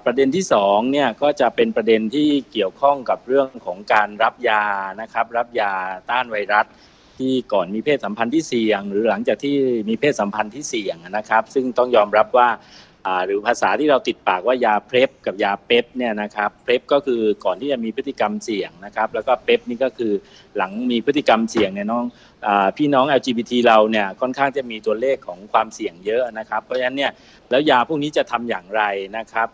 [0.05, 4.65] ประเด็นที่สองเนี่ยก็จะเป็นประเด็นที่เกี่ยวข้องกับเรื่องของการรับยา
[5.01, 5.73] นะครับ รับยา
[6.11, 6.67] ต้านไวรัส
[7.19, 9.57] ที่ก่อนมีเพศสัมพันธ์ที่เสี่ยง หรือหลังจากที่
[9.89, 12.49] มีเพศสัมพันธ์ที่เสี่ยงนะครับ ซึ่งต้องยอมรับว่า
[13.27, 20.13] หรือภาษาที่เราติดปากว่ายาเพลฟกับยาเป๊ปเนี่ยนะครับเพลฟก็คือก่อนที่จะมีพฤติกรรมเสี่ยงนะครับ แล้วก็เป๊ปนี่ก็คือ
[20.57, 22.05] หลังมีพฤติกรรมเสี่ยงเนี่ยน้อง
[22.47, 27.13] อพี่น้อง LGBT เราเนี่ยค่อนข้างจะมีตัวเลขของความเสี่ยงเยอะนะครับ เพราะฉะนั้นเนี่ย
[27.51, 28.83] แล้วยาพวกนี้จะทำอย่างไร
[29.19, 29.49] นะครับ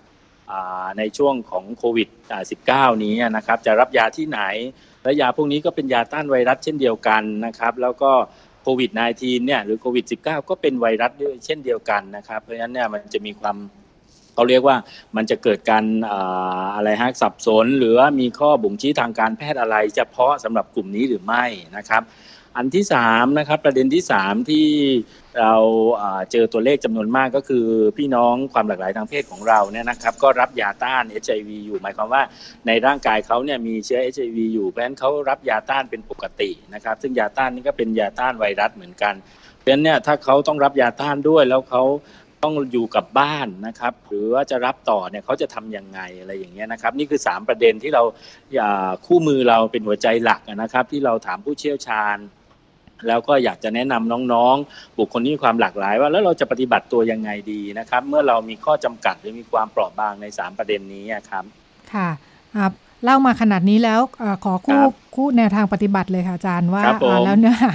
[0.99, 2.09] ในช่วงของโควิด
[2.55, 4.41] -19 นี้นะครับ จะรับยาที่ไหน
[5.03, 8.13] และยาพวกนี้ก็เป็นยาต้านไวรัสเช่นเดียวกันนะครับ แล้วก็
[8.69, 13.57] ควิด -19 เนี่ยหรือโควิด -19 ก็เป็นไวรัสด้วยเช่นเดียวกันนะครับเพราะฉะนั้นเนี่ยมันจะมีความ
[14.35, 14.77] เขาเรียกว่า
[15.17, 15.85] มันจะเกิดการ
[16.75, 21.45] อะไรฮะสับสน หรือว่ามีข้อบ่งชี้ทางการแพทย์อะไรเฉพาะสำหรับกลุ่มนี้หรือไม่
[21.77, 22.03] นะครับ
[22.57, 24.67] อันที่สามนะครับประเด็นที่สามที่
[25.41, 25.55] เรา
[26.33, 32.23] เจอตัวเลขจำนวนมากก็คือ พี่น้องความหลากหลายทางเพศของเราเนี่ยนะครับก็รับยาต้าน HIV อยู่หมายความว่า
[32.67, 39.15] ในร่างกายเขาเนี่ยมีเชื้อ HIV อยู่เพราะฉะนั้นเขารับยาต้านเป็นปกตินะครับซึ่งยาต้านนี้ก็เป็นยาต้านไวรัสเหมือนกัน
[39.59, 41.85] เพราะฉะนั้นเนี่ยถ้าเขาต้องรับยาต้านด้วยแล้วเขา
[42.45, 48.03] ต้องอยู่กับบ้านนะครับ หรือว่าจะรับต่อเนี่ยเขาจะทํำยังไงอะไรอย่างเงี้ยนะครับ นี่คือ 3 ประเด็นที่เรา
[49.07, 52.17] คู่มือเราเป็นหัวใจหลักนะครับ ที่เราถามผู้เชี่ยวชาญ
[53.07, 61.45] แล้วก็อยากจะแนะนำน้องๆ บุคคลที่มีความหลากหลาย ว่าแล้วเราจะปฏิบัติตัวยังไงดีนะครับ เมื่อเรามีข้อจำกัดหรือมีความเปราะบางใน 3 ประเด็นนี้ครับ
[61.93, 62.09] ค่ะ
[62.57, 62.73] ครับ
[63.05, 64.81] เล่ามาขนาดนี้แล้วอขอคู่
[65.17, 66.83] คู่แนวทางปฏิบัติเลยค่ะอาจารย์ว่า
[67.25, 67.73] แล้วเนื้อหา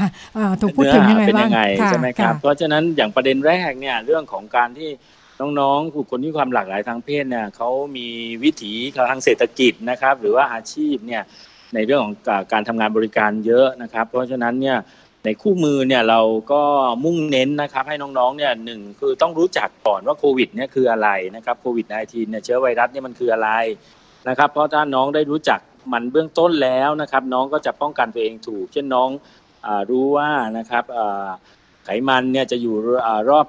[0.61, 1.49] ถูกพูดถึงยังไงบ้าง
[1.87, 4.89] ใช่ไหมครับเพราะฉะนั้นอย่างประเด็นแรกเนี่ยเรื่องของการที่
[5.59, 8.07] น้องๆคนที่ความหลากหลายทางเพศเนี่ยเขามี
[8.43, 8.73] วิถี
[9.09, 11.23] ทางเศรษฐกิจนะครับ หรือว่าอาชีพเนี่ย
[11.75, 12.15] ในเรื่องของ
[12.53, 14.77] การทำงานบริการเยอะนะครับ เพราะฉะนั้นเนี่ย
[15.25, 16.61] ในคู่มือเนี่ยเราก็
[17.03, 23.49] มุ่งเน้นนะครับให้น้องๆเนี่ยหนึ่งคือต้องรู้จักก่อนว่าโควิดเนี่ยคืออะไรนะครับโควิด -19 เนี่ยเชื้อไวรัสเนี่ยมันคืออะไร
[24.29, 25.59] นะครับเพราะถ้าน้องได้รู้จัก
[25.93, 29.09] มันเบื้องต้นแล้วนะครับน้องก็จะป้องกันตัวเองถูก เช่นน้อง
[29.65, 30.83] อรู้ว่านะครับ
[31.85, 32.75] ไขมันเนี่ยจะอยู่
[33.29, 33.47] รอบ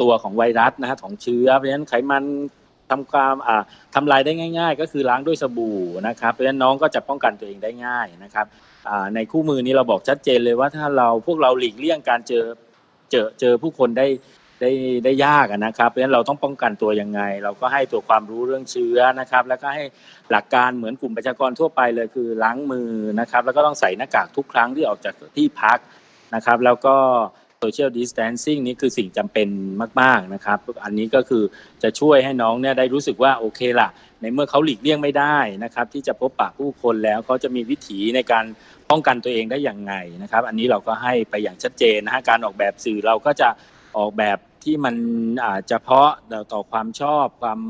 [0.00, 2.24] ตัวของไวรัสนะฮะของเชื้อเพราะฉะนั้นไขมัน
[2.90, 3.34] ทำความ
[3.94, 8.46] ทำลายได้ง่าย ๆ ก็คือล้างด้วยสบู่นะครับเพราะฉะนั้นน้องก็จะป้องกันตัวเองได้ง่ายนะครับ
[9.14, 12.44] ในคู่มือนี้เราบอกชัดเจนเลยว่าถ้าเราพวกเราหลีกเลี่ยงการเจอ
[13.10, 14.06] เจอเจอผู้คนได้
[14.60, 14.70] ได้
[15.04, 19.84] ได้ยากนะครับ เพราะฉะนั้นเราต้องป้องกันตัวยังไง เราก็ให้ตัวความรู้เรื่องเชื้อนะครับ แล้วก็ให้
[20.30, 25.78] หลักการเหมือนกลุ่มประชากรทั่วไปเลยคือล้างมือนะครับ แล้วก็ต้องใส่หน้ากากทุกครั้งที่ออกจากที่พัก
[26.34, 26.96] นะครับ แล้วก็
[27.58, 29.48] โซเชียลดิสแทนซิ่งนี่คือสิ่งจำเป็น
[30.00, 31.42] มาก ๆนะครับ อันนี้ก็คือ
[31.82, 33.88] จะช่วยให้น้องเนี่ยได้รู้สึกว่าโอเคละ
[34.20, 38.44] ในเมื่อเขาหลีกเลี่ยงไม่ได้นะครับ ที่จะพบปะผู้คนแล้วเขาจะมีวิถีในการ
[38.90, 43.48] ป้องกันตัวเองได้อย่างไงนะครับ อันนี้เราก็ให้ไปอย่างชัดเจนนะฮะการออกแบบสื่อเราก็จะ
[43.96, 44.96] ออกแบบที่มัน
[45.46, 46.10] อาจจะเพาะ
[46.52, 47.60] ต่อความชอบความ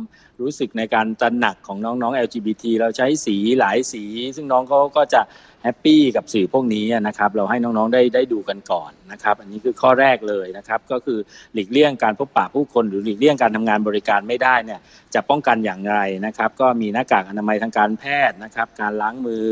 [0.41, 4.05] รู้สึกในการตระหนักของน้องๆ LGBT เราใช้สีหลายสี
[4.37, 5.21] ซึ่งน้องเขาก็จะ
[5.63, 11.19] แฮปปี้กับสื่อพวกนี้นะครับ เราให้น้องๆได้ได้ดูกันก่อนนะครับ อันนี้คือข้อแรกเลยนะครับ ก็คือ
[11.55, 14.81] หลีกเลี่ยงการพบปะผู้คน หรือหลีกเลี่ยงการทำงานบริการไม่ได้เนี่ย
[15.15, 19.47] จะป้องกันอย่างไรนะครับ ก็มีหน้ากากอนามัยทางการแพทย์นะครับ การล้างมือ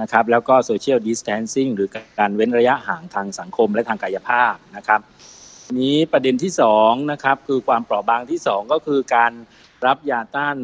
[0.00, 5.00] นะครับแล้วก็ social distancing หรือการเว้นระยะห่างทางสังคมและทางกายภาพนะครับ
[5.80, 9.32] นี้ประเด็นที่2นะครับคือความเปราะบางที่ 2 ก็คือการ
[9.86, 10.56] รับยาต้าน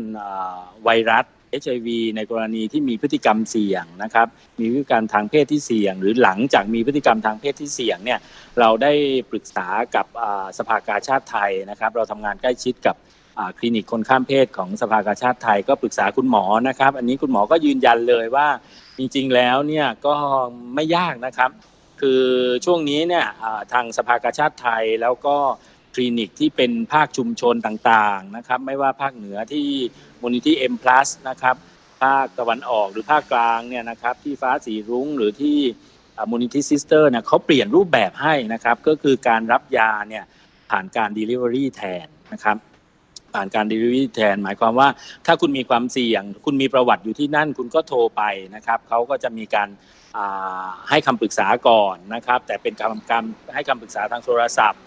[0.84, 1.26] ไวรัส
[1.62, 4.26] HIV ในกรณีที่มีพฤติกรรมเสี่ยงนะครับ
[4.60, 8.18] มีพฤติกรรมทางเพศที่เสี่ยง หรือหลังจากมีพฤติกรรมทางเพศที่เสี่ยงเนี่ย
[8.60, 8.92] เราได้
[9.30, 10.06] ปรึกษากับ
[10.58, 12.96] สภากาชาดไทยนะครับ เราทำงานใกล้ชิดกับ
[13.58, 18.46] คลินิกคนข้ามเพศของสภากาชาดไทยก็ปรึกษาคุณหมอนะครับ อันนี้คุณหมอก็ยืนยันเลยว่า
[19.00, 20.16] จริงๆแล้วเนี่ยก็
[20.74, 21.50] ไม่ยากนะครับ
[22.00, 22.22] คือ
[22.64, 23.26] ช่วงนี้เนี่ย
[23.72, 25.36] ทางสภากาชาดไทยแล้วก็
[25.94, 29.68] คลินิกที่เป็นภาคชุมชนต่างๆนะครับ ไม่ว่าภาคเหนือที่
[30.20, 31.56] มูลนิธิเอ็มพลัสนะครับ
[32.02, 35.58] ภาคตะวันออกหรือภาคกลางเนี่ยนะครับ ที่ฟ้าสีรุ้งหรือที่
[36.30, 40.24] มูลนิธิซิสเตอร์เนี่ยเขาเปลี่ยนรูปแบบให้นะครับ ก็คือการรับยาเนี่ย
[40.70, 42.56] ผ่านการ Delivery แทนนะครับ
[43.34, 44.88] ผ่านการ Delivery แทน หมายความว่า
[45.26, 48.22] ถ้าคุณมีความเสี่ยง คุณมีประวัติอยู่ที่นั่น คุณก็โทรไป
[48.54, 49.68] นะครับเขาก็จะมีการ
[50.88, 54.80] ให้คำปรึกษาก่อนนะครับ แต่เป็นการการให้คำปรึกษาทางโทรศัพท์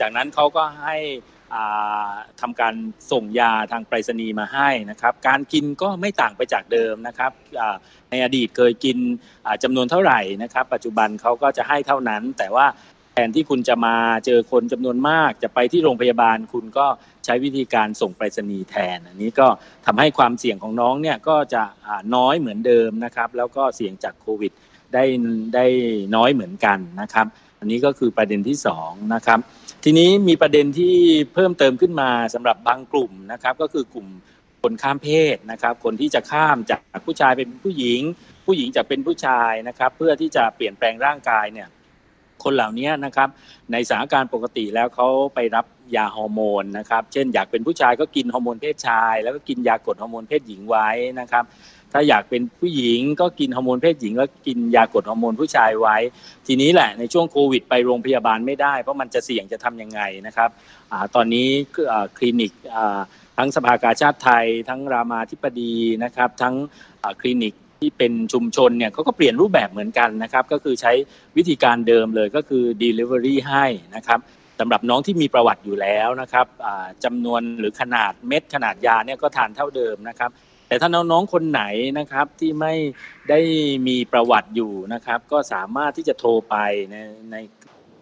[0.00, 0.96] จากนั้นเขาก็ให้
[2.40, 2.74] ทำการ
[3.12, 7.32] ส่งยาทางไปรษณีย์มาให้นะครับ การกินก็ไม่ต่างไปจากเดิมนะครับ
[8.10, 8.98] ในอดีตเคยกิน
[9.62, 12.66] จำนวนเท่าไหร่นะครับ ปัจจุบันเขาก็จะให้เท่านั้น แต่ว่า
[13.18, 16.86] แทนที่คุณจะมาเจอคนจำนวนมาก จะไปที่โรงพยาบาลคุณก็
[17.24, 19.46] ใช้วิธีการส่งไปรษณีย์แทน อันนี้ก็
[19.86, 21.62] ทำให้ความเสี่ยงของน้องเนี่ยก็จะ
[22.14, 24.52] น้อยเหมือนเดิมนะครับ แล้วก็เสี่ยงจากโควิด
[24.94, 25.04] ได้
[25.54, 25.66] ได้
[26.16, 27.26] น้อยเหมือนกันนะครับ
[27.60, 29.38] อันนี้ก็คือประเด็นที่2นะครับ
[29.84, 30.96] ทีนี้มีประเด็นที่
[31.34, 34.06] เพิ่มเติมขึ้นมาสำหรับบางกลุ่มนะครับ ก็คือกลุ่ม
[34.62, 38.00] คนข้ามเพศนะครับ คนที่จะข้ามจากผู้ชายเป็นผู้หญิง
[38.46, 41.68] ผู้หญิงจะเป็นผู้ชายนะครับ เพื่อที่จะเปลี่ยนแปลงร่างกายเนี่ย
[42.44, 43.28] คนเหล่านี้นะครับ
[43.72, 50.88] ในสถานการณ์ปกติแล้วเขาไปรับยาฮอร์โมนนะครับ เช่นอยากเป็นผู้ชายก็กินฮอร์โมนเพศชาย แล้วก็กินยากดฮอร์โมนเพศหญิงไว้
[51.20, 51.44] นะครับ
[51.92, 55.96] ถ้าอยากเป็นผู้หญิงก็กินฮอร์โมนเพศหญิงแล้วกินยากดฮอร์โมนผู้ชายไว้
[56.46, 60.50] ทีนี้แหละในช่วงโควิดไปโรงพยาบาลไม่ได้เพราะมันจะเสี่ยงจะทํำยังไงนะครับ
[60.92, 61.48] อตอนนี้
[62.16, 62.52] คลินิก
[63.38, 65.74] ทั้งสภากาชาดไทย ทั้งรามาธิบดี
[66.04, 66.54] นะครับ ทั้ง
[67.20, 70.92] คลินิก ที่เป็นชุมชนเนี่ยเขาก็เปลี่ยนรูปแบบเหมือนกันนะครับ ก็คือใช้
[71.36, 74.18] วิธีการเดิมเลยก็คือ Delivery ให้นะครับ
[74.60, 76.46] สำหรับน้องที่มีประวัติอยู่แล้วนะครับ
[77.04, 80.30] จำนวนหรือขนาดเม็ดขนาดยาเนี่ยก็ทานเท่าเดิมนะครับ
[80.68, 81.62] แต่ถ้าน้องๆคนไหน
[81.98, 82.74] นะครับที่ไม่
[83.30, 83.40] ได้
[83.88, 86.56] มีประวัติอยู่นะครับ ก็สามารถที่จะโทรไป
[86.90, 86.96] ใน
[87.32, 87.36] ใน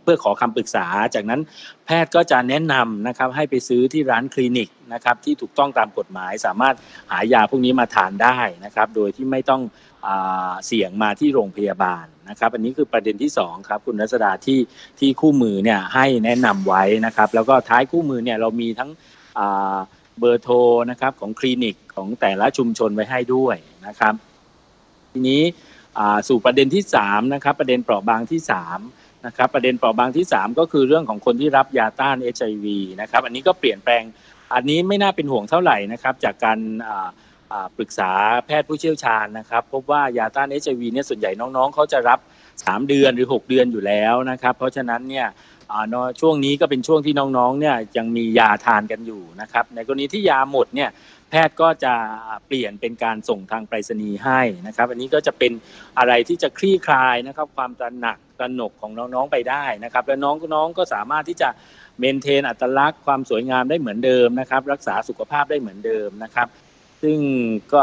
[0.07, 1.41] เพื่อขอคำปรึกษา จากนั้น
[1.87, 6.75] แพทย์ก็จะแนะนำนะครับให้ไปซื้อที่ร้านคลินิกนะครับที่ถูกต้องตามกฎหมาย สามารถ
[7.11, 9.63] หายาพวกนี้มาทานได้นะครับโดยที่ไม่ต้อง
[10.67, 14.61] เสี่ยงมาที่โรงพยาบาลนะครับ อันนี้คือประเด็นที่2ครับคุณรัศดาที่
[14.99, 18.91] ที่คู่มือเนี่ยให้แนะนำไว้นะครับ แล้วก็ท้ายคู่มือเนี่ยเรามีทั้ง
[20.19, 20.57] เบอร์โทร
[20.91, 24.15] นะครับของคลินิกของแต่ละชุมชนไว้ให้ด้วยนะครับ
[25.13, 25.43] ทีนี้
[26.29, 28.41] สู่ประเด็นที่3นะครับประเด็นเปราะบางที่
[28.75, 34.03] 3 นะครับประเด็นเปราะบางที่ 3 ก็คือเรื่องของคนที่รับยาต้านเอชไอวีนะครับอันนี้ก็เปลี่ยนแปลง
[34.55, 36.59] อันนี้ไม่น่าเป็นห่วงเท่าไหร่นะครับจากการ
[37.77, 38.11] ปรึกษา
[38.47, 42.19] แพทย์ผู้เชี่ยวชาญนะครับ พบว่ายาต้านเอชไอวีเนี่ยส่วนใหญ่น้องๆ เขาจะรับ
[42.55, 45.29] 3 เดือนหรือ 6 เดือนอยู่แล้วนะครับ เพราะฉะนั้นเนี่ย
[46.21, 50.91] ช่วงนี้ก็เป็นช่วงที่น้องๆเนี่ยยังมียาทานกันอยู่นะครับในกรณีที่ยาหมดเนี่ย
[51.31, 51.95] แพทย์ก็จะ
[52.47, 55.53] เปลี่ยนเป็นการส่งทางไปรษณีย์ให้นะครับ อันนี้ก็จะเป็น
[55.99, 61.49] อะไรที่จะคลี่คลายนะครับความตระหนักตระหนกของน้องๆไปได้นะครับ และน้องๆก็สามารถที่จะ
[61.99, 66.49] เมนเทนอัตลักษณ์ความสวยงามได้เหมือนเดิมนะครับ รักษาสุขภาพได้เหมือนเดิมนะครับ
[67.03, 67.19] ซึ่ง
[67.73, 67.83] ก็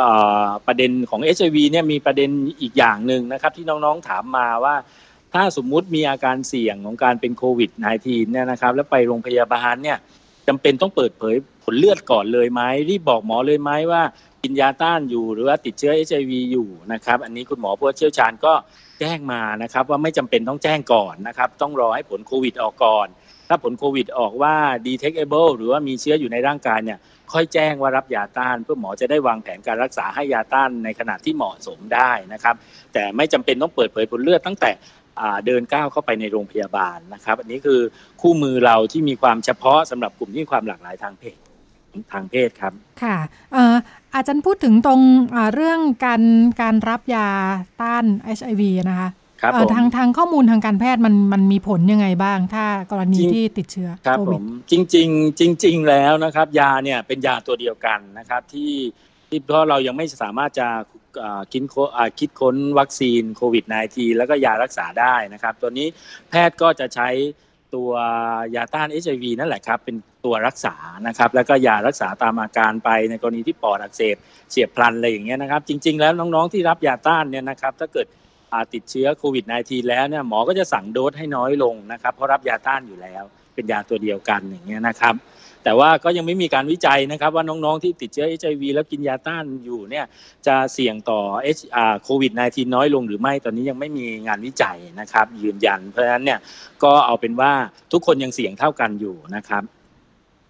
[0.67, 2.29] ประเด็นของ HIV เนี่ยมีประเด็น
[2.61, 4.75] อีกอย่างหนึ่งนะครับ ที่น้องๆถามมาว่า
[5.33, 7.71] ถ้าสมมุติมีอาการเสี่ยงของการเป็นโควิด
[8.03, 9.97] -19 เนี่ยนะครับ แล้วไปโรงพยาบาลเนี่ย
[10.47, 14.01] จำเป็นต้องเปิดเผยผลเลือดก่อนเลยไหมรีบบอกหมอเลยไหมว่า
[14.43, 18.53] กินยาต้านอยู่หรือว่าติดเชื้อเอชไอวีอยู่นะครับ อันนี้คุณหมอผู้เชี่ยวชาญก็
[18.99, 23.07] แจ้งมานะครับ ว่าไม่จำเป็นต้องแจ้งก่อนนะครับ ต้องรอให้ผลโควิดออกก่อน
[23.49, 24.55] ถ้าผลโควิดออกว่า
[24.87, 26.99] detectable หรือว่ามีเชื้ออยู่ในร่างกายเนี่ย
[27.33, 32.55] ค่อยแจ้งว่ารับยาต้าน เพื่อหมอจะได้วางแผนการรักษาให้ยาต้านในขณะที่เหมาะสมได้นะครับ
[32.93, 34.71] แต่ไม่จำเป็นต้องเปิดเผยผลเลือดตั้งแต่
[35.45, 37.79] เดินก้าวเข้าไปในโรงพยาบาลนะครับ อันนี้คือ
[38.21, 41.37] คู่มือเราที่มีความเฉพาะสำหรับกลุ่มที่มีความหลากหลายทางเพศ
[42.13, 42.73] ทางเพศครับ
[43.03, 43.17] ค่ะ
[44.13, 45.01] อาจารย์พูดถึงตรง
[45.53, 46.21] เรื่องการ
[46.61, 47.27] การรับยา
[47.81, 48.05] ต้าน
[48.37, 49.09] HIV นะคะ
[49.41, 54.39] ครับทางทางข้อมูลทางการแพทย์มันมันมีผลยังไงบ้าง ถ้ากรณีที่ติดเชื้อโควิด
[54.71, 58.73] จริงจริงจริง ๆ แล้วนะครับ ยาเนี่ยเป็นยาตัวเดียวกันนะครับที่
[59.27, 60.67] ที่เพราะเรายังไม่สามารถจะ
[61.51, 61.63] คิด
[62.19, 65.87] คิดค้นวัคซีนโควิด -19 แล้วก็ยารักษาได้นะครับ ตัวนี้
[66.29, 67.09] แพทย์ก็จะใช้
[67.75, 67.91] ตัว
[68.55, 69.95] ยาต้านเอชไอวีนั่นแหละครับ เป็น
[70.25, 70.75] ตัวรักษา
[71.07, 74.15] นะครับ แล้วก็ยารักษาตามอาการไปในกรณีที่ปอดอักเสบ
[74.49, 78.07] เฉียบพลันอะไรอย่างเงี้ยนะครับ จริง ๆ แล้วน้องๆที่รับยาต้านเนี่ยนะครับ ถ้าเกิด
[78.73, 83.23] ติดเชื้อโควิด -19 แล้วเนี่ยหมอก็จะสั่งโดสให้น้อยลงนะครับ เพราะรับยาต้านอยู่แล้ว
[83.55, 85.15] เป็นยาตัวเดียวกันอย่างเงี้ยนะครับ
[85.63, 90.05] แต่ว่าก็ยังไม่มีการวิจัยนะครับ ว่าน้องๆที่ติดเชื้อ HIV แล้วกินยาต้านอยู่เนี่ย
[90.47, 91.57] จะเสี่ยงต่อเอช
[92.03, 96.39] โควิด -19 น้อยลงหรือไม่ตอนนี้ยังไม่มีงานวิจัยนะครับ ยืนยัน เพราะฉะนั้นเนี่ย
[96.83, 97.51] ก็เอาเป็นว่า
[97.91, 99.63] ทุกคนยังเสี่ยงเท่ากันอยู่นะครับ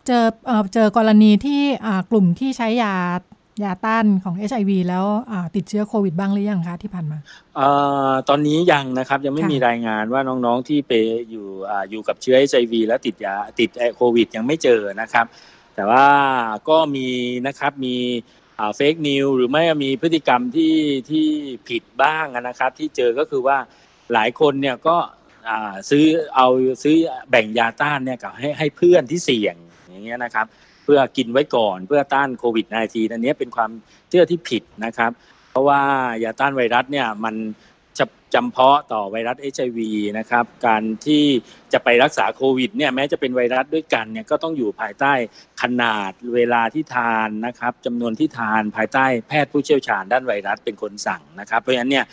[0.07, 0.25] เจอ
[0.73, 1.61] เจอกรณีที่
[2.11, 2.95] กลุ่มที่ใช้ยา
[3.63, 5.05] ยาต้านของ HIV แล้ว
[5.55, 7.17] ติดเชื้อโควิดบ้างหรือยังคะที่ผ่านมา
[7.59, 7.61] อ
[8.29, 10.93] ตอนนี้ยังนะครับยังไม่มีรายงานว่าน้องๆที่ไป
[11.29, 15.25] อยู่ออยู่กับเชื้อ HIV แล้วติดยาติดโควิดยังไม่เจอนะครับ
[15.75, 16.05] แต่ว่า
[16.69, 17.07] ก็มี
[17.47, 17.95] นะครับมี
[18.75, 20.75] เฟกนิวหรือไม่มีพฤติกรรมที่
[21.09, 21.27] ที่
[21.69, 23.57] ผิดบ้างนะครับ ที่เจอก็คือว่า
[24.13, 24.97] หลายคนเนี่ยก็
[25.89, 26.47] ซื้อเอา
[26.83, 26.95] ซื้อ
[27.29, 29.55] แบ่งยาต้านเนี่ยกับให้ให้เพื่อนที่เสี่ยง
[29.89, 30.45] อย่างเงี้ยนะครับ
[30.83, 33.71] เพื่อกินไว้ก่อนเพื่อต้านโควิด -19 อันนี้เป็นความ
[34.09, 35.11] เชื่อที่ผิดนะครับ
[35.51, 35.81] เพราะว่า
[36.23, 37.35] ยาต้านไวรัสเนี่ยมัน
[37.99, 41.25] จะจำเพาะต่อไวรัสเอชไอวีนะครับ การที่
[41.73, 45.13] จะไปรักษาโควิดเนี่ยแม้จะเป็นไวรัสด้วยกันเนี่ยก็ต้องอยู่ภายใต้
[45.61, 52.05] ขนาดเวลาที่ทานนะครับจำนวนที่ทานภายใต้แพทย์ผู้เชี่ยวชาญด้านไวรัสเป็นคนสั่งนะครับ เพราะฉะนั้นเนี่ย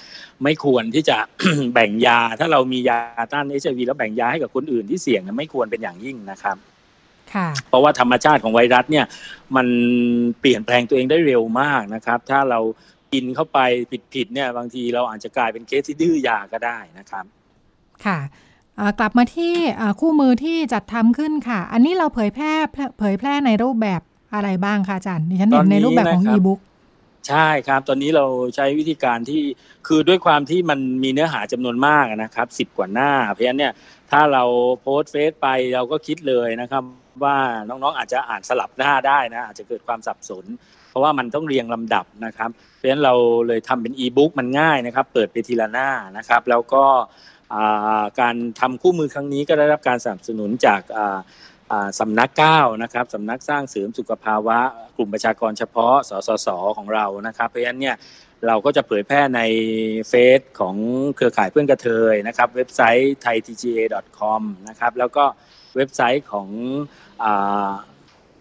[0.44, 1.16] ไม่ควรที่จะ
[1.74, 2.98] แบ่งยา ถ้าเรามียา
[3.32, 6.56] ต้านเอชไอวีแล้วแบ่งยาให้กับคนอื่นที่เสี่ยงไม่ควรเป็นอย่างยิ่งนะครับ
[7.68, 9.06] เพราะว่าธรรมชาติของไวรัสเนี่ย
[9.56, 9.66] มัน
[10.40, 12.60] เปลี่ยนแปลงตัวเองได้เร็วมากนะครับ ถ้าเรา
[13.12, 13.58] กินเข้าไป
[14.14, 17.24] ผิดๆเนี่ยบางทีเราอาจจะกลายเป็นเคสที่ดื้อยาก็ได้นะครับ
[18.04, 18.18] ค่ะ
[18.98, 19.54] กลับมาที่
[20.00, 22.52] คู่มือที่จัดทำขึ้นค่ะ อันนี้เราเผยแพร่
[22.98, 24.00] เผยแพร่ในรูปแบบ
[24.34, 26.60] อะไรบ้างคะอาจารย์ดิฉันเห็นในรูปแบบของอีบุ๊ก
[27.28, 29.42] ใช่ครับ ตอนนี้เราใช้วิธีการที่
[29.86, 33.72] คือด้วยความที่มันมีเนื้อหาจำนวนมากนะครับสิบกว่าหน้า เพราะฉะนั้นเนี่ย
[34.10, 34.44] ถ้าเรา
[34.80, 36.82] โพสเฟซไปเราก็คิดเลยนะครับ
[37.24, 37.36] ว่า
[37.68, 40.44] น้องๆอาจจะอ่านสลับหน้าได้นะอาจจะเกิดความสับสน
[40.90, 43.14] เพราะว่ามันต้องเรียงลำดับนะครับเพราะฉะนั้นเรา
[43.48, 46.84] เลยทำเป็นอีบุ๊กมันง่ายนะครับ เปิดไปทีละหน้านะครับ แล้วก็
[48.20, 50.80] การทำคู่มือครั้งนี้ก็ได้รับการสนับสนุนจาก
[52.00, 54.58] สำนักเก้านะครับสำนักสร้างเสริมสุขภาวะ
[54.96, 57.96] กลุ่มประชากรเฉพาะสสสของเรานะครับ เพราะฉะนั้นเนี่ย
[58.46, 59.40] เราก็จะเผยแพร่ใน
[60.08, 60.76] เฟซของ
[61.16, 65.24] เครือข่ายเพื่อนกระเทยนะครับ เว็บไซต์ thaitga.com นะครับแล้วก็
[65.76, 66.48] เว็บไซต์ของ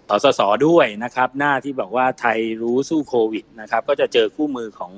[0.10, 4.94] สสสด้วยนะครับหน้าที่บอกว่าไทยรู้สู้โควิดนะครับก็จะเจอคู่มือของ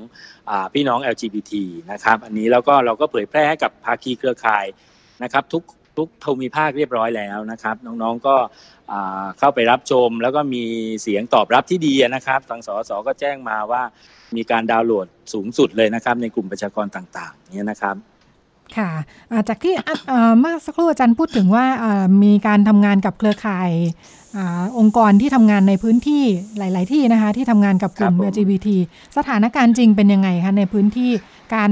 [0.49, 1.53] อพี่น้อง LGBT
[1.91, 4.65] นะครับอันนี้แล้วก็เราก็เผยแพร่ให้กับภาคีเครือข่าย
[5.23, 5.63] นะครับทุก
[5.97, 8.35] ทุกภูมิภาคเรียบร้อยแล้วนะครับ น้องๆก็
[9.39, 10.63] เข้าไปรับชม แล้วก็มี
[11.01, 13.81] เสียงตอบรับที่ดีนะครับทางสสก็แจ้งมาว่า
[14.35, 17.95] มีการดาวน์โหลดสูงสุดเลยนะครับในกลุ่มประชากรต่างๆเนี่ยนะครับ
[18.77, 18.89] ค่ะ
[19.49, 19.73] จากที่
[20.39, 21.65] เมื่อสักครู่อาจารย์พูดถึงว่า
[22.23, 23.71] มีการทำงานกับเครือข่าย
[24.79, 26.23] องค์กรที่ทำงานในพื้นที่
[26.57, 28.67] หลาย ๆ ที่นะคะ ที่ทำงานกับกลุ่ม LGBT
[29.17, 31.11] สถานการณ์จริงเป็นยังไงคะในพื้นที่
[31.55, 31.71] การ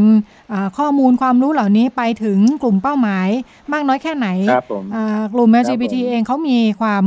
[0.77, 3.27] ข้อมูลความรู้เหล่านี้ไปถึงกลุ่มเป้าหมาย
[3.73, 4.27] มากน้อยแค่ไหน
[5.33, 7.03] กลุ่ม LGBT เองเขามีความ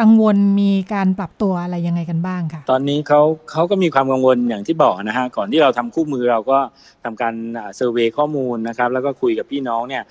[0.00, 6.58] กังวลมีการปรับตัวอะไรยังไงกันบ้างคะตอนนี้เขาเขาก็มีความกังวลอย่างที่บอกนะฮะก่อนที่เราทำคู่มือเราก็
[7.04, 7.34] ทำการ
[7.76, 10.04] เซอร์เวยข้อมูลนะครับ แล้วก็คุยกับพี่น้องเนี่ย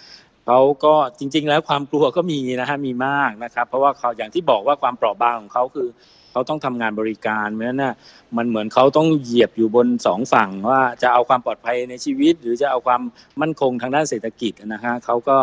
[0.45, 5.87] เขาก็จริง ๆ แล้วความกลัวก็มีนะฮะมีมากนะครับ เพราะว่าเขาอย่างที่บอกว่าความเปราะบางของเขาคือ
[6.31, 7.95] เขาต้องทำงานบริการเพราะฉะนั้นนะ
[8.37, 13.01] มันเหมือนเขาต้องเหยียบอยู่บนสองฝั่งว่าจะเอาความปลอดภัยในชีวิต หรือจะเอาความ
[13.41, 15.37] มั่นคงทางด้านเศรษฐกิจนะฮะเขาก็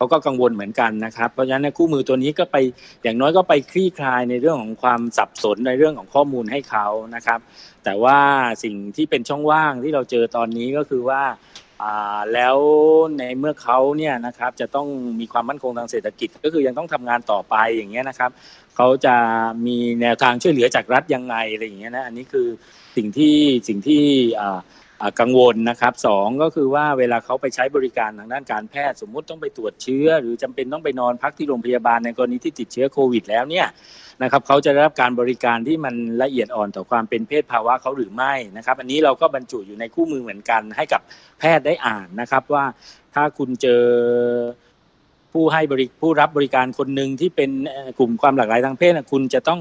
[0.00, 2.56] เขาก็กังวลเหมือนกันนะครับ เพราะฉะนั้นคู่มือตัวนี้ก็ไป
[3.02, 7.40] อย่างน้อยก็ไปคลี่คลายในเรื่องของความสับสนในเรื่องของข้อมูลให้เขานะครับ
[7.84, 8.18] แต่ว่า
[8.64, 11.22] สิ่งที่เป็นช่องว่างที่เราเจอตอนนี้ก็คือว่า
[12.34, 12.56] แล้ว
[13.18, 14.88] ในเมื่อเขาเนี่ยนะครับจะต้อง
[15.20, 18.30] มีความมั่นคงทางเศรษฐกิจก็คือยังต้องทำงานต่อไปอย่างเงี้ยนะครับ
[18.76, 19.16] เขาจะ
[19.66, 22.48] มีแนวทางช่วยเหลือจากรัฐยังไงอะไรอย่างเงี้ยนะอันนี้คือ
[22.96, 23.36] สิ่งที่
[23.68, 24.04] สิ่งที่
[25.20, 33.66] กังวลนะครับสองก็คือว่าเวลาเขาไปใช้บริการทางด้านการแพทย์สมมุติต้องไปตรวจเชื้อ หรือจำเป็นต้องไปนอนพักที่โรงพยาบาลในกรณีที่ติดเชื้อโควิด แล้วเนี่ย
[34.22, 41.00] นะครับเขาจะได้รับการบริการที่มันละเอียดอ่อนต่อความเป็นเพศภาวะเขาหรือไม่นะครับ อันนี้เราก็บรรจุอยู่ในคู่มือเหมือนกันให้กับ
[41.38, 42.64] แพทย์ได้อ่านนะครับว่า
[43.14, 43.82] ถ้าคุณเจอ
[45.32, 47.50] ผู้ให้บริผู้รับบริการคนหนึ่งที่เป็น
[47.98, 49.60] กลุ่มความหลากหลายทางเพศคุณจะต้อง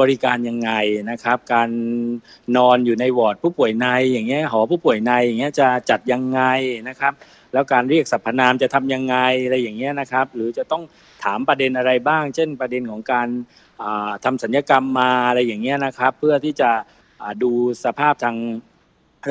[0.00, 0.70] บริการยังไง
[1.10, 1.70] นะครับ การ
[2.56, 6.40] นอนอยู่ในวอร์ดผู้ป่วยในอย่างเงี้ยหอผู้ป่วยในอย่างเงี้ยจะจัดยังไง
[6.88, 7.12] นะครับ
[7.52, 10.82] แล้วการเรียกสรรพนามจะทำยังไงอะไรอย่างเงี้ยนะครับ หรือจะต้อง
[11.24, 13.28] ถามประเด็นอะไรบ้าง เช่น ประเด็นของการ
[14.24, 16.70] ทำสัญญกรรมมาอะไรอย่างเงี้ยนะครับ เพื่อที่จะ
[17.42, 17.52] ดู
[17.84, 18.36] สภาพทาง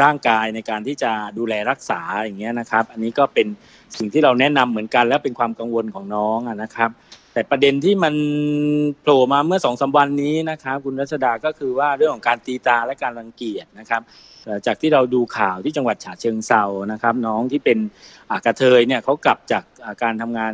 [0.02, 3.48] ร่างกายในการที่จะดูแลรักษาอย่างเงี้ยนะครับ อันนี้ก็เป็น
[3.98, 6.90] สิ่งที่เราแนะนำเหมือนกันและเป็นความกังวลของน้องนะครับ
[7.34, 8.16] แต่ประเด็นที่มัน
[9.02, 14.02] โผล่มาเมื่อสองสาวันนี้นะครับ คุณรัชดาก็คือว่าเรื่องของการตีตาและการรังเกียจนะครับ
[14.66, 17.78] จากที่เราดูข่าวที่จังหวัดฉะเชิงเซานะครับ น้องที่เป็น
[18.46, 19.64] กระเทยเนี่ยเขากลับจาก
[20.04, 20.54] การทำงาน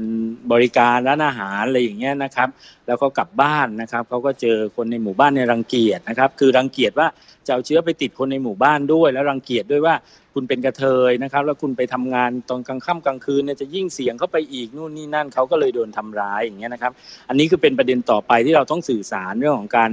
[0.52, 2.50] บริการร้านอาหารอะไรอย่างเงี้ยนะครับ
[2.88, 7.08] แล้วก็กลับบ้านนะครับเขาก็เจอคนในหมู่บ้านในรังเกียจนะครับ คือรังเกียจว่า
[7.46, 9.96] จะเอาเชื้อไปติดคนในหมู่บ้านด้วย แล้วรังเกียจด้วยว่า
[10.34, 16.92] คุณเป็นกระเทยนะครับ แล้วคุณไปทำงานตอนกลางค่ำกลางคืนเนี่ยจะยิ่งเสี่ยงเข้าไปอีกนู่นนี่นั่นเขาก็เลยโดนทำร้ายอย่างเงี้ยนะครับ
[17.30, 19.92] อันนี้คือเป็นประเด็นต่อไปที่เราต้องสื่อสารเรื่องของการ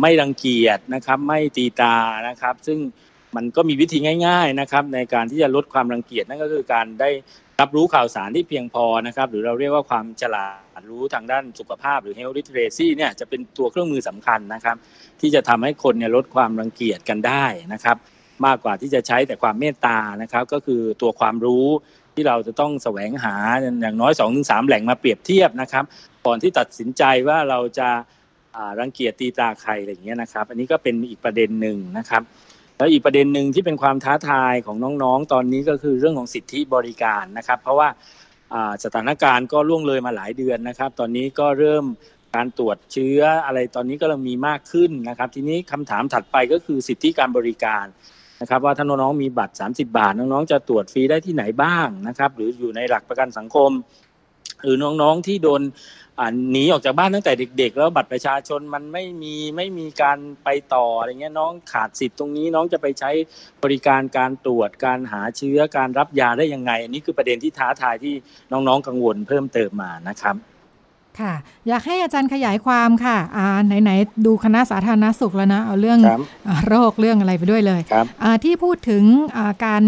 [0.00, 1.96] ไม่รังเกียจนะครับ ไม่ตีตา
[2.28, 2.78] นะครับ ซึ่ง
[3.36, 7.10] มันก็มีวิธีง่าย ๆนะครับ ในการที่จะลดความรังเกียจนั่นก็คือการได้
[7.60, 10.48] รับรู้ข่าวสารที่เพียงพอนะครับ หรือเราเรียกว่าความฉลา
[10.80, 14.76] ดรู้ทางด้านสุขภาพหรือ health literacy เนี่ยจะเป็นตัวเครื่องมือสำคัญนะครับ
[15.20, 17.96] ที่จะทำให้คนเนี่ยลดความรังเกียจกันได้นะครับ
[18.46, 21.66] มากกว่าที่จะใช้แต่ความเมตตานะครับ ก็คือตัวความรู้
[22.14, 23.34] ที่เราจะต้องแสวงหา
[23.80, 25.84] อย่างน้อย2อถึงสแหล่งมาเปรียบเทียบนะครับ
[26.26, 27.88] ก่อนที่ตัดสินใจว่าเราจะ
[28.80, 32.22] รังเกียจตีตาใครอะไรอย่างเงี้ยนะครับ อันนี้ก็เป็นอีกประเด็นหนึ่งนะครับ
[32.78, 37.88] แล้วอีกประเด็นหนึ่งที่เป็นความท้าทายของน้องๆ ตอนนี้ก็คือเรื่องของสิทธิบริการนะครับ เพราะว่า
[38.84, 41.84] สถานการณ์ก็ล่วงเลยมาหลายเดือนนะครับ ตอนนี้ก็เริ่ม
[42.34, 47.84] การตรวจเชื้ออะไรตอนนี้ก็เริ่มมีมากขึ้นนะครับ ทีนี้คำถามถัดไปก็คือสิทธิการบริการ
[48.40, 53.70] นะครับว่าถ้าน้องๆมีบัตร 30 บาท น้องๆจะตรวจฟรีได้ที่ไหนบ้างนะครับ หรืออยู่ในหลักประกันสังคม
[54.64, 55.62] หรือน้องๆที่โดน
[56.50, 63.10] หนีออกจากบ้านตั้งแต่เด็ก ๆ แล้วบัตรประชาชนมันไม่มีไม่มีการไปต่ออะไรเงี้ยน้องขาดสิทธิ์ตรงนี้น้องจะไปใช้
[63.62, 68.14] บริการการตรวจการหาเชื้อการรับยาได้ยังไง อันนี้คือประเด็นที่ท้าทายที่
[68.52, 70.36] น้องๆกังวลเพิ่มเติมมานะครับ
[71.20, 71.34] ค่ะ
[71.68, 73.46] อยากให้อาจารย์ขยายความค่ะอ่า
[73.82, 76.00] ไหนๆดูคณะสาธารณสุขแล้วนะ เอาเรื่อง
[76.68, 77.80] โรคเรื่องอะไรไปด้วยเลย
[78.44, 79.04] ที่พูดถึง
[79.66, 79.82] การ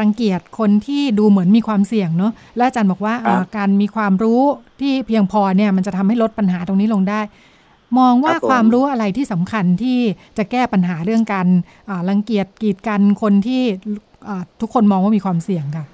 [0.00, 3.14] รังเกียจคนที่ดูเหมือนมีความเสี่ยงเนาะและอาจารย์บอกว่า
[3.56, 4.42] การมีความรู้
[4.80, 7.20] ที่เพียงพอเนี่ยมันจะทำให้ลดปัญหาตรงนี้ลงได้
[7.98, 9.98] มองว่าความรู้อะไรที่สำคัญที่
[10.38, 11.48] จะแก้ปัญหาเรื่องการ
[12.08, 13.62] รังเกียจกีดกันคนที่
[14.60, 15.84] ทุกคนมองว่ามีความเสี่ยงค่ะ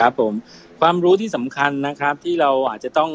[0.00, 0.32] ครับผม
[0.80, 3.10] ความรู้ที่สำคัญนะครับที่เราอาจจะต้อง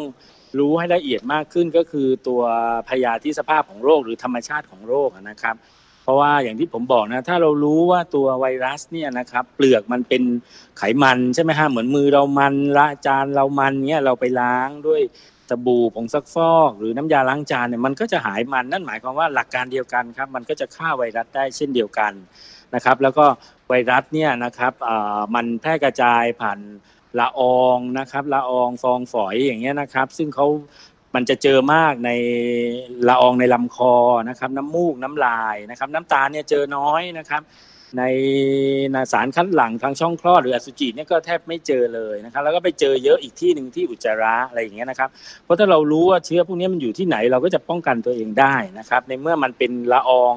[0.58, 2.42] รู้ให้ละเอียดมากขึ้นก็คือตัว
[2.90, 5.56] พยาธิสภาพของโรคหรือธรรมชาติของโรคนะครับ
[6.04, 10.24] เพราะว่าอย่างที่ผมบอกนะถ้าเรารู้ว่าตัวไวรัสเนี่ยนะครับเปลือกมันเป็น
[10.78, 15.02] ไขมันใช่ไหมฮะเหมือนมือเรามันละจานเรามันเนี่ยเราไปล้างด้วย
[15.50, 22.14] สบู่ผงซักฟอกหรือน้ำยาล้างจานเนี่ยมันก็จะหายมันนั่นหมายความว่าหลักการเดียวกันครับ มันก็จะฆ่าไวรัสได้เช่นเดียวกัน
[22.76, 23.26] นะครับ แล้วก็
[23.70, 24.74] ไวรัสเนี่ยนะครับ
[25.36, 26.60] มันแพร่กระจายผ่าน
[27.20, 30.48] ละอองนะครับละอองฟองฝอยอย่างเงี้ยนะครับ ซึ่งเขา
[31.16, 32.12] มันจะเจอมากใน
[33.08, 33.94] ละอองในลำคอ
[34.30, 37.42] นะครับ น้ำมูกน้ำลายนะครับ น้ำตาเนี่ยเจอน้อยนะครับ
[37.98, 45.10] ในสารคัดหลั่งทางช่องคลอดหรืออสุจิเนี่ยก็แทบไม่เจอเลยนะครับ แล้วก็ไปเจอเยอะอีกที่หนึ่งที่อุจจาระอะไรอย่างเงี้ยนะครับ
[45.44, 50.34] เพราะถ้าเรารู้ว่าเชื้อพวกนี้มันอยู่ที่ไหนเราก็จะป้องกันตัวเองได้นะครับ ในเมื่อมันเป็นละออง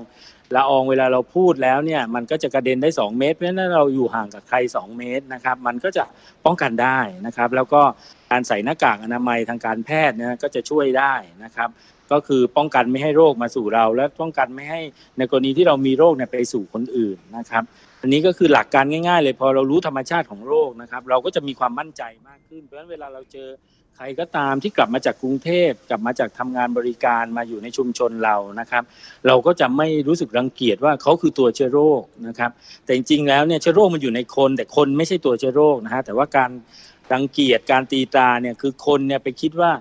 [0.55, 6.05] ละอองเวลาเราพูดแล้วเนี่ยมันก็จะกระเด็นได้ 2 เมตร เพราะฉะนั้นเราอยู่ห่างกับใคร 2 เมตรนะครับ มันก็จะ
[6.45, 7.83] ป้องกันได้นะครับ แล้วก็
[8.31, 11.71] การใส่หน้ากากอนามัยทางการแพทย์เนี่ยก็จะช่วยได้นะครับ
[12.13, 14.81] ก็คือป้องกันไม่ให้โรคมาสู่เรา และป้องกันไม่ให้
[15.19, 17.63] ในกรณีที่เรามีโรคเนี่ยไปสู่คนอื่นนะครับ
[18.01, 23.49] อันนี้ก็คือหลักการง่าย ๆ เลยพอเรารู้ธรรมชาติของโรคนะครับ เราก็จะมีความมั่นใจมากขึ้น เพราะฉะนั้นเวลาเราเจอ
[23.97, 28.83] ใครก็ตามที่กลับมาจากกรุงเทพกลับมาจากทำงานบริการมาอยู่ในชุมชนเรานะครับ
[29.27, 32.51] เราก็จะไม่รู้สึกรังเกียจว่าเขาคือตัวเชื้อโรคนะครับ
[32.85, 36.51] แต่จริงๆแล้วเนี่ยเชื้อโรคมันอยู่ในคน แต่คนไม่ใช่ตัวเชื้อโรคนะฮะแต่ว่าการ
[37.13, 39.73] รังเกียจการตีตราเนี่ยคือคนเนี่ยไปคิดว่า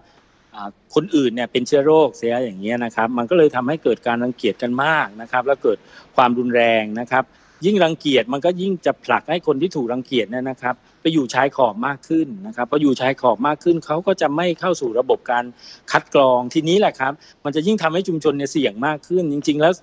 [0.95, 5.77] คนอื่นเนี่ยเป็นเชื้อโรคเสียอย่างเงี้ยนะครับ มันก็เลยทำให้เกิดการรังเกียจกันมากนะครับ แล้วเกิด
[6.15, 7.23] ความรุนแรงนะครับ
[7.65, 15.45] ยิ่งรังเกียจมันก็ยิ่งจะผลักให้คนที่ถูกรังเกียจเนี่ยนะครับ ไปอยู่ชายขอบมากขึ้นนะครับพออยู่ชายขอบมากขึ้นเขาก็จะไม่เข้าสู่ระบบการ
[15.91, 17.13] คัดกรองทีนี้แหละครับ
[17.45, 19.73] มันจะยิ่งทำให้ชุมชนเนี่ยเสี่ยงมากขึ้น จริง ๆ แล้ว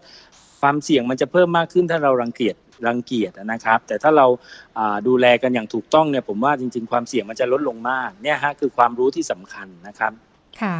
[0.60, 2.54] ความเสี่ยงมันจะเพิ่มมากขึ้นถ้าเรารังเกียจ
[2.88, 4.26] รังเกียจนะครับ แต่ถ้าเรา
[5.08, 10.12] ดูแลกันอย่างถูกต้องเนี่ยผมว่าจริง ๆ ความเสี่ยงมันจะลดลงมากเนี่ยฮะคือความรู้ที่สำคัญนะครับ
[10.62, 10.76] ค่ะ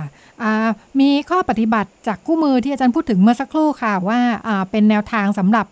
[1.01, 4.21] มีข้อปฏิบัติจากคู่มือที่อาจารย์พูดถึงเมื่อสักครู่ค่ะว่า
[4.71, 5.67] เป็นแนวทางสำหรับ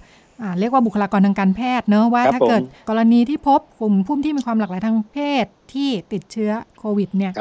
[0.58, 7.32] เรียกว่าบุคลากรทางการแพทย์เนอะว่าถ้าเกิดกรณีที่พบกลุ่มผู้ที่มีความหลากหลายทางเพศที่ติดเชื้อโควิดเนี่ย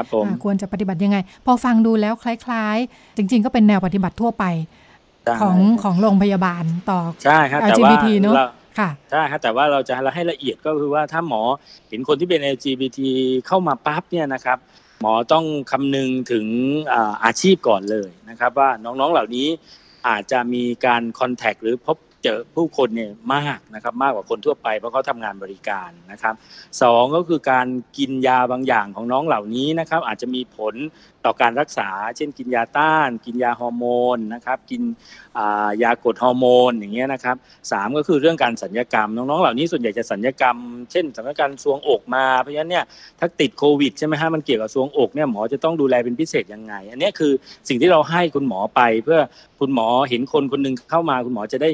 [0.44, 4.46] ควรจะปฏิบัติยังไง พอฟังดูแล้วคล้าย ๆ จริง ๆ ก็เป็นแนวปฏิบัติทั่วไป
[5.42, 7.92] ของของโรงพยาบาลต่อใช่ครับแต่ว่า
[8.22, 8.36] เนอะ
[8.80, 11.42] ค่ะใช่ครับแต่ว่าเราจะให้ละเอียดก็คือว่าถ้าหมอ
[11.90, 13.00] เห็นคนที่เป็น LGBT
[13.48, 14.58] เข้ามาปั๊บเนี่ยนะครับ
[15.02, 16.46] หมอต้องคำนึงถึง
[17.26, 19.48] อาชีพก่อนเลยนะครับ ว่าน้องๆเหล่านี้
[20.08, 26.34] อาจจะมีการคอนแทคหรือพบ เจอผู้คนเนี่ยมากนะครับมากกว่าคนทั่วไปเพราะเขาทำงานบริการนะครับ
[26.82, 27.68] สองก็คือการ
[27.98, 30.76] กินยาบางอย่างของน้องเหล่านี้นะครับอาจจะมีผล
[31.26, 34.82] ต่อการรักษา เช่นกินยาต้าน กินยาฮอร์โมนนะครับกิน
[35.84, 37.36] ยากดฮอร์โมนอย่างเงี้ยนะครับ
[37.72, 40.58] สามก็คือเรื่องการสัญญกรรม น้องๆเหล่านี้ส่วนใหญ่จะสัญญกรรม
[40.92, 42.86] เช่นสัญญกรรมซวงอกมาเพราะฉะนั้นเนี่ย
[43.20, 47.32] ถ้าติดโควิดใช่ไหมฮะมันเกี่ยวกับซวงอกเนี่ยหมอจะต้องดูแลเป็นพิเศษยังไง อันนี้คือ
[47.70, 49.20] สิ่งที่เราให้คุณหมอไปเพื่อ
[49.60, 51.70] คุณหมอเห็นคนคนนึงเข้ามาคุณหมอจะได้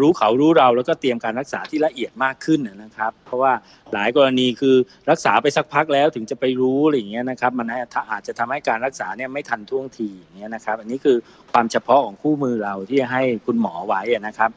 [0.00, 3.52] รู้เขารู้เราแล้วก็เตรียมการรักษาที่ละเอียดมากขึ้นนะครับ เพราะว่า
[3.92, 4.76] หลายกรณีคือ
[5.10, 7.66] รักษาไปสักพักแล้วถึงจะไปรู้อะไรอย่างเงี้ยนะครับ มัน
[8.12, 11.16] อาจจะทำให้การรักษาเนี่ยไม่ทันท่วงทีอย่างเงี้ยนะครับ อันนี้คือ
[11.52, 14.50] ความเฉพาะของคู่มือเราที่ให้คุณหมอไว้นะครับ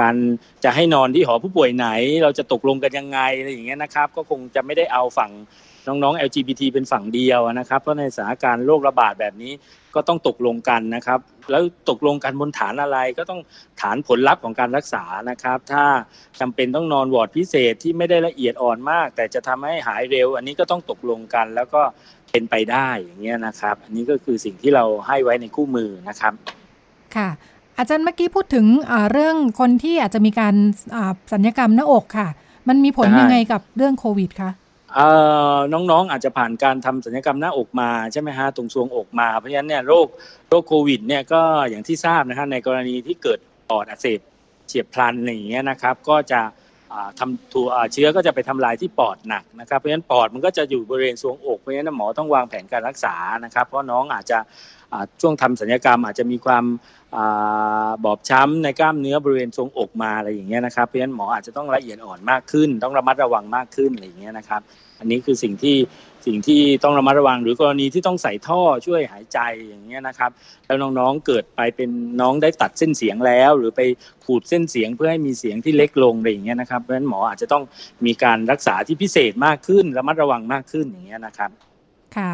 [0.00, 0.14] การ
[0.64, 1.88] จะให้นอนที่หอผู้ป่วยไหน
[2.22, 5.32] เราจะตกลงกันยังไงอะไรอย่างเงี้ยนะครับ ก็คงจะไม่ได้เอาฝั่ง
[5.86, 9.52] น้องๆ LGBT เป็นฝั่งเดียวนะครับ เพราะในสถานการณ์โรคระบาดแบบนี้
[9.94, 11.20] ก็ต้องตกลงกันนะครับ
[11.50, 13.40] แล้วตกลงกันบนฐานอะไรก็ต้อง
[13.80, 15.84] ฐานผลลัพธ์ของการรักษานะครับ ถ้า
[16.40, 21.82] จำเป็นต้องนอนวอร์ดพิเศษที่ไม่ได้ละเอียดอ่อนมาก แต่จะทำให้หายเร็ว อันนี้ก็ต้องตกลงกันแล้วก็
[22.30, 26.32] เป็นไปได้อย่างเงี้ยนะครับ อันนี้ก็คือสิ่งที่เราให้ไว้ในคู่มือนะครับ
[27.16, 27.28] ค่ะ
[27.78, 28.66] อาจารย์เมื่อกี้พูดถึง
[29.12, 30.54] เรื่องคนที่อาจจะมีการ
[31.32, 32.28] สัญญกรรมหน้าอกค่ะ
[32.68, 34.50] มันมีผลยังไงกับเรื่องโควิดคะ
[35.72, 40.06] น้องๆอาจจะผ่านการทำศัลยกรรมหน้าอกมาใช่ไหมฮะตรงซวงอกมาเพราะฉะนั้นเนี่ยโรค
[40.48, 43.38] โรคโควิดเนี่ยก็อย่างที่ทราบนะฮะในกรณีที่เกิด
[43.70, 44.20] ปอดอักเสบ
[44.66, 46.40] เฉียบพลันอย่างเงี้ยนะครับ ก็จะ
[47.18, 47.60] ทำถู
[47.92, 53.14] เชื้อก็จะไปทำลายที่ปอดหนักนะครับ เพราะฉะนั้นปอดมันก็จะอยู่บริเวณซวงอกเพราะฉะนั้นหมอต้องวางแผนการรักษา
[53.44, 54.38] นะครับ เพราะน้องอาจจะ
[55.20, 56.64] ช่วงทำศัลยกรรมอาจจะมีความ
[58.04, 64.62] บอบช้ำในกล้ามเนื้อบริเวณทรงอกมาอะไรอย่างเงี้ยนะครับเพราะฉะนั้นหมออาจจะต้องละเอียดอ่อนมากขึ้น ต้องระมัดระวังมากขึ้นอะไรอย่างเงี้ยนะครับ
[64.98, 65.76] อันนี้คือสิ่งที่
[66.26, 70.30] สิ่งที่ต้องระมัดระวังหรือกรณีที่ต้องใส่ท่อช่วยหายใจอย่างเงี้ยนะครับ
[70.66, 71.90] แล้วน้องๆเกิดไปเป็น
[72.20, 73.80] น้องได้ตัดเส้นเสียงแล้ว หรือไป
[74.24, 77.62] ขูดเส้นเสียงเพื่อให้มีเสียงที่เล็กลงอะไรอย่างเงี้ยนะครับเพราะฉะนั้นหมออาจจะต้อง
[78.06, 81.50] มีการรักษาที่พิเศษมากขึ้นระมัดระวังมากขึ้นอย่างเงี้ยนะครับ
[82.16, 82.32] ค่ะ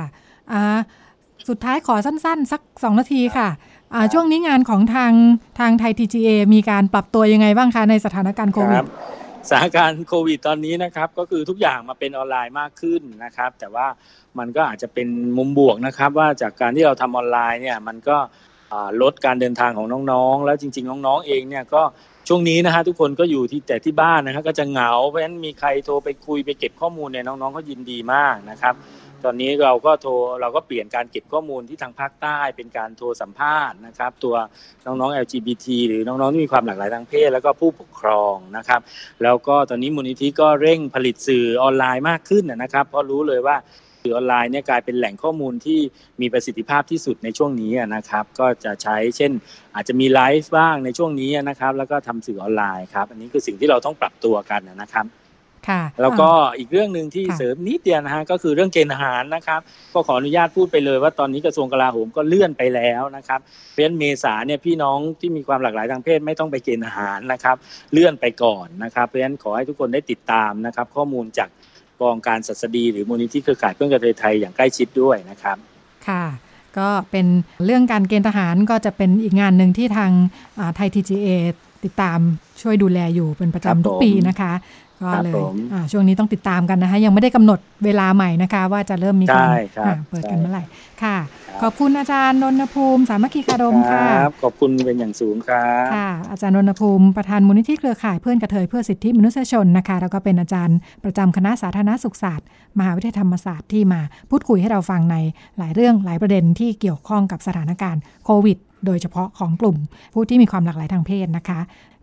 [1.48, 3.48] สุดท้ายขอสั้นๆ สักสองนาทีค่ะ
[4.12, 5.12] ช่วงนี้งานของทาง
[5.58, 8.84] ทางไทย TGA มีการปรับตัวยังไงบ้างคะในสถานการณ์โควิด
[9.48, 13.86] สถานการณ์โควิดตอนนี้นะครับ ก็คือทุกอย่างมาเป็นออนไลน์มากขึ้นนะครับ แต่ว่า
[14.38, 18.16] มันก็อาจจะเป็นมุมบวกนะครับ ว่าจากการที่เราทำออนไลน์เนี่ยมันก็
[19.02, 21.82] ลดการเดินทางของน้องๆ แล้วจริง ๆ น้องๆเองเนี่ยก็
[22.28, 28.74] ช่วงนี้นะฮะทุกคนก็อยู่ที่แต่ที่บ้านนะครับก็จะเหงาเพราะฉะนั้นมีใครโทรไปคุยไปเก็บข้อมูลเนี่ยน้องๆก็ยินดีมากนะครับ
[29.24, 34.36] ตอนนี้เราก็โทรเราก็เปลี่ยนการเก็บข้อมูลที่ทางภาคใต้เป็นการโทรสัมภาษณ์นะครับ ตัว
[34.86, 38.80] น้องๆ LGBT หรือน้องๆที่มีความหลากหลายทางเพศ แล้วก็ผู้ปกครองนะครับ
[39.22, 43.56] แล้วก็ตอนนี้มูลนิธิก็เร่งผลิตสื่อออนไลน์มากขึ้นนะครับ เพราะรู้เลยว่า
[44.02, 45.80] สื่อออนไลน์เนี่ยกลายเป็นแหล่งข้อมูลที่
[46.20, 49.32] มีประสิทธิภาพที่สุดในช่วงนี้นะครับ ก็จะใช้เช่น
[49.74, 55.06] อาจจะมีไลฟ์บ้างในช่วงนี้นะครับ แล้วก็ทำสื่อออนไลน์ครับ อันนี้คือสิ่งที่เราต้องปรับตัวกันนะครับ
[56.02, 59.60] แล้วก็อีกเรื่องหนึ่งที่เสริมนิดเดียวนะฮะก็คือเรื่องเกณฑ์อาหารนะครับ
[59.92, 67.56] ก็ขออนุญาตพูดไปเลยว่าตอนนี้กระทรวงกลาโหมก็เลื่อนไปแล้วนะครับเพราะฉะนั้นเมษาเนี่ยพี่น้องที่มีความหลากหลายทางเพศไม่ต้องไปเกณฑ์อาหารนะครับ
[67.92, 71.48] เลื่อนไปก่อนนะครับเพราะฉะนั้นขอให้ทุกคนได้ติดตามนะครับ ข้อมูลจาก
[72.00, 75.56] กองการศัสดี หรือมูลนิธิเครือข่ายเพื่อนกระเทยไทยอย่างใกล้ชิดด้วยนะครับ
[76.08, 76.24] ค่ะ
[76.78, 77.26] ก็เป็น
[77.64, 80.10] เรื่องการเกณฑ์ทหารก็จะเป็นอีกงานหนึ่งที่ทาง
[80.76, 81.28] ไทยทีจีเอ
[81.84, 82.18] ติดตาม
[82.62, 84.52] ช่วยดูแลอยู่เป็นประจำทุกปีนะคะ
[85.12, 85.34] ก็เลย
[85.92, 89.48] ช่วงนี้ต้องติดตามกันนะคะ ยังไม่ได้กำหนดเวลาใหม่นะคะ ว่าจะเริ่มมีการ
[90.10, 90.62] เปิดกันเมื่อไหร่
[91.02, 91.16] ค่ะ
[91.62, 94.04] ขอบคุณอาจารย์นนภูมิ สามัคคีคารมค่ะ
[94.42, 102.46] ขอบคุณเป็นอย่างสูงครับค่ะ อาจารย์นนภูมิประธานมูลนิธิเครือข่ายเพื่อนกระเทยเพื่อสิทธิมนุษยชนนะคะ แล้วก็เป็นอาจารย์ประจำคณะสาธารณสุขศาสตร์
[102.78, 105.16] มหาวิทยาลัยธรรมศาสตร์ที่มาพูดคุยให้เราฟังใน
[105.58, 109.76] หลายเรื่องหลายประเด็นที่เกี่ยวข้องกับสถานการณ์โควิด โดยเฉพาะของกลุ่ม
[110.14, 111.60] ผู้ที่มีความหลากหลายทางเพศนะคะ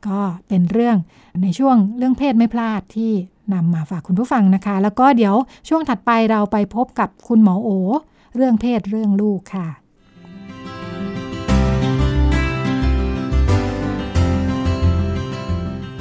[0.08, 0.98] ก็เป็นเรื่อง
[1.44, 3.12] ในช่วงเรื่องเพศไม่พลาดที่
[3.54, 5.36] นำมาฝากคุณผู้ฟังนะคะ แล้วก็เดี๋ยว
[5.70, 7.70] ช่วงถัดไปเราไปพบกับคุณหมอโอ
[8.36, 9.68] เรื่องเพศเรื่องลูกค่ะ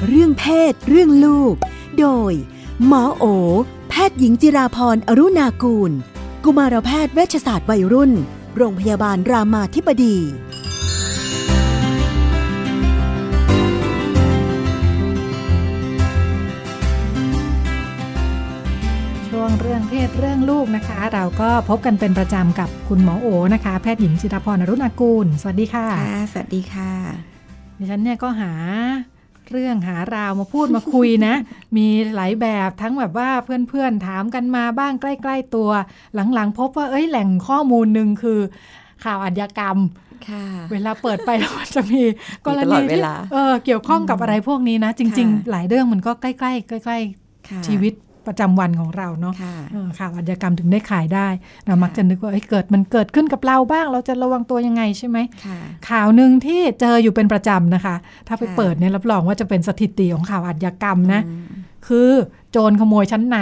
[0.07, 1.55] เรื่องเพศ เรื่องลูก
[1.99, 2.33] โดย
[2.87, 3.25] หมอโอ
[3.89, 5.91] แพทย์หญิงจิราพรอรุณากูล
[6.43, 8.11] กุมารแพทย์เวชศาสตร์วัยรุ่น
[8.57, 10.17] โรงพยาบาลรามาธิบดี
[19.41, 26.91] วงเรื่องเพศเรื่องลูกนะคะ เราก็พบกันเป็นประจำกับคุณหมอโอนะคะ แพทย์หญิงจิตพรอรุณากูล สวัสดีค่ะค่ะสวัสดีค่ะ
[27.77, 28.51] ดิฉันเนี่ยก็หา
[29.51, 31.33] เรื่องหาราวมาพูดมาคุยนะ
[31.77, 33.29] มีหลายแบบทั้งแบบว่า
[33.69, 35.69] เพื่อนๆถามกันมาบ้างใกล้ ๆ ตัว
[36.33, 38.39] หลังๆ พบว่าเอ้ยแหล่งข้อมูลหนึ่งคือ
[39.03, 39.77] ข่าวอาชญากรรม
[40.71, 42.01] เวลาเปิดไปแล้วจะมี
[42.47, 43.01] กรณีที่
[43.33, 47.93] เออเกี่ยวข้องกับอะไรพวกนี้นะ จริง ๆ หลายเรื่องมันก็ใกล้ๆใกล้ๆชีวิต
[48.27, 49.33] ประจำวันของเราเนาะ
[49.97, 51.27] ข่าวอาชญากรรมถึงได้ขายได้
[51.65, 55.17] เรามักจะนึกว่าเกิดมันเกิดขึ้นกับเราบ้าง เราจะระวังตัวยังไงใช่ไหม
[55.89, 57.95] ข่าวหนึ่งที่เจออยู่เป็นประจำนะคะ
[58.27, 61.21] ถ้าไปเปิดเนี่ยรับรองว่าจะเป็นสถิติของข่าวอาชญากรรมนะ
[61.87, 62.09] คือ
[62.51, 63.37] โจรขโมยชั้นใน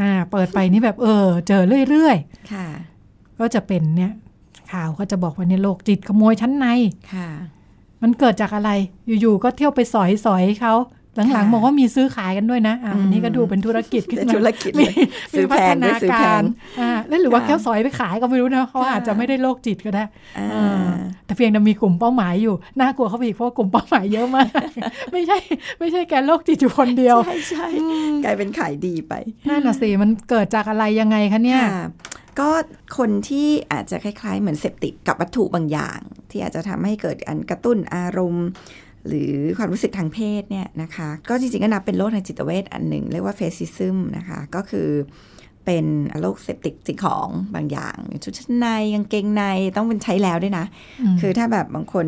[0.00, 4.12] อ่าเปิดไปนี่แบบเออ เจอเรื่อยๆก็จะเป็นเนี่ย
[4.72, 6.66] ข่าวก็จะบอกว่าเนี่ยโรคจิตขโมยชั้นใน
[8.02, 8.70] มันเกิดจากอะไร
[9.20, 10.74] อยู่ๆก็เที่ยวไปสอยสอยเขา
[11.32, 14.72] หลังๆบอกว่ามีซื้อขายกันด้วยนะอันนี้ก็ดูเป็นธุรกิจขึ้นมาธุรกิจ
[15.32, 16.42] ซื้อแพงด้วยซื้อแพง
[17.08, 20.04] แล้วหรือว่าแค่สอยไปขายก็ไม่รู้นะเขาอาจจะไม่ได้โรคจิตก็ได้
[21.26, 24.48] แต่เพียงแต่มีกลุ่มเป้าหมายอยู่ น่ากลัวเข้าไปอีกเพราะกลุ่มเป้าหมายเยอะมาก
[25.12, 25.36] ไม่ใช่
[25.78, 27.66] ไม่ใช่แกโรคจิตอยู่คนเดียว ใช่ใช่
[28.24, 29.12] กลายเป็นขายดีไป
[29.48, 31.62] นั่นน่ะสิมันเกิดจากอะไรยังไงคะเนี่ย
[32.40, 32.50] ก็
[32.98, 35.98] คนที่อาจจะคล้ายๆ เหมือนเสพติดกับวัตถุบางอย่าง
[36.30, 38.46] ที่อาจจะทำให้เกิดการกระตุ้นอารมณ์
[39.08, 44.88] หรือความรู้สึกทางเพศเนี่ยนะคะ ก็จริงๆก็นับเป็นโรคทางจิตเวชอันหนึ่ง เรียกว่า fetishism นะคะ ก็คือ
[45.64, 45.86] เป็น
[46.20, 49.42] โรคเสพติดสิ่งของบางอย่าง ชุดชั้นในกางเกงใน
[49.76, 50.66] ต้องเป็นใช้แล้วด้วยนะ
[51.20, 52.06] คือถ้าแบบบางคน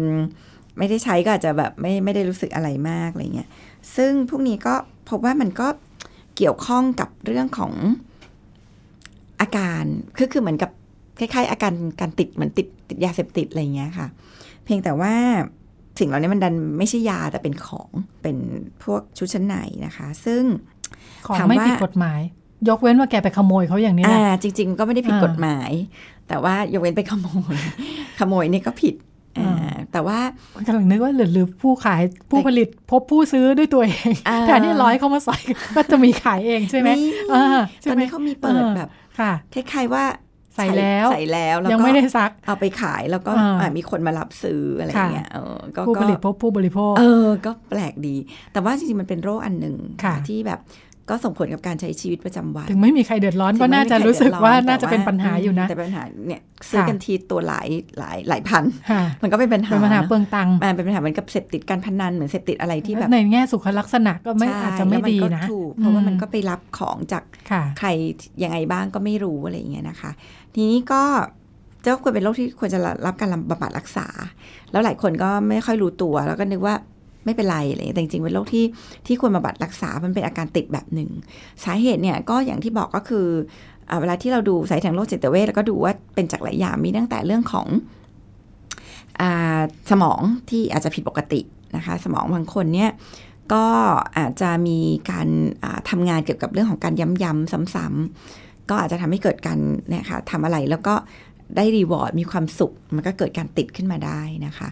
[0.78, 3.48] ไม่ได้ใช้ก็อาจจะแบบไม่ไม่ได้รู้สึกอะไรมากอะไรเงี้ย
[3.96, 4.74] ซึ่งพวกนี้ก็
[5.10, 5.68] พบว่ามันก็
[6.36, 7.72] เกี่ยวข้องกับเรื่องของ
[9.40, 9.84] อาการ
[10.16, 10.70] คือคือเหมือนกับ
[11.18, 14.06] คล้ายๆ อาการการติดเหมือนติดติดยาเสพติดอะไรเงี้ยค่ะ
[14.64, 15.14] เพียงแต่ว่า
[15.98, 17.90] สิ่งเหล่านี้มันดันไม่ใช่ยาแต่เป็นของ
[18.22, 18.36] เป็น
[18.84, 20.42] พวกชุดชั้นในนะคะ ซึ่ง
[21.26, 22.20] ของไม่ผิดกฎหมาย
[22.68, 25.70] ยกเว้นว่าแกไปขโมยเขาอย่างนี้นะจริง ๆ ก็ไม่ได้ผิดกฎหมาย
[26.28, 27.56] แต่ว่ายกเว้นไปขโมย
[28.18, 28.94] ขโมยนี่ก็ผิด
[29.92, 30.18] แต่ว่า
[30.66, 34.12] กำลังนึกว่าหรือหรือผู้ขายผู้ผลิตพบผู้ซื้อด้วยตัวเอง
[34.46, 35.36] แต่นี่ร้อยเขามาใส่
[35.76, 36.90] ก็จะมีขายเองใช่ไหม
[37.90, 38.88] ตอนนี้เขามีเปิดแบบ
[39.54, 40.04] คล้ายๆว่า
[40.56, 43.32] ใส่แล้วใส่แล้วยังไม่ได้ซักเอาไปขายแล้วก็
[43.76, 45.28] มีคนมารับซื้ออะไรเงี้ย
[45.86, 48.16] ผู้ผลิตพบผู้บริโภคเออ ก็แปลกดี
[48.52, 49.76] แต่ว่าจริงๆมันเป็นโรคอันหนึ่ง
[50.28, 50.60] ที่แบบ
[51.10, 56.40] ก็ส่งผลกับการใช้ชีวิตประจำวันถึงไม่มีใครเดือดร้อนก็น่าจะรู้สึกว่าน่าจะเป็นปัญหาอยู่นะ แต่ปัญหาเนี่ย
[56.70, 58.64] ซื้อกันทีตัวหลายหลายหลายพัน
[59.22, 65.46] มันก็เป็นปัญหาเป็นปัญหาเปลืองตังค์เป็นปัญหาเหมือนกับเสพติดการพนันเหมือนเสพติดอะไรที่แบบในแง่สุขลักษณะก็ไม่อาจจะไม่ดีนะ
[65.76, 67.22] เพราะว่ามันก็ไปรับของจาก
[67.78, 67.88] ใคร
[68.42, 70.10] ยังไงบ้างก็ไม่รู้อะไรอย่างเงี้ยนะคะ
[70.54, 71.02] ทีนี้ก็
[71.82, 74.06] เจ้าควรเป็นโรคที่ควรจะรับการบำบัดรักษา
[74.70, 76.74] แล้วหลายคนก็ไม่ค่อยรู้ตัว แล้วก็นึกว่า
[77.24, 78.64] ไม่เป็นไรเลยแต่จริงๆเป็นโรคที่
[79.06, 81.10] ที่ควรบำบัดรักษา มันเป็นอาการติดแบบหนึ่ง
[81.64, 83.26] สาเหตุเนี่ยก็อย่างที่บอกก็คือ
[84.00, 87.66] เวลาที่เราดูสายทางโรคจิตเวชแล้วก็ดูว่าเป็นจากหลายอย่างมีตั้งแต่เรื่องของ
[89.20, 89.22] อ
[89.90, 91.40] สมองที่อาจจะผิดปกติ
[91.76, 92.90] นะคะสมองบางคนเนี่ย
[93.52, 93.66] ก็
[94.18, 94.78] อาจจะมี
[95.10, 95.28] การ
[95.90, 99.58] ทำงานเกี่ยวกับเรื่องของการย้ำๆซ้ำๆ ก็อาจจะทำให้เกิดการ
[99.88, 100.94] เนี่ยค่ะทำอะไรแล้วก็
[101.56, 104.68] ได้รีวอร์ดมีความสุข มันก็เกิดการติดขึ้นมาได้นะคะ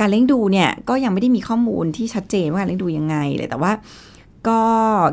[0.00, 3.72] การเลี้ยงดูเนี่ยก็ยังไม่ได้มีข้อมูลที่ชัดเจนว่าการเลี้ยงดูยังไงเลยแต่ว่า
[4.48, 4.60] ก็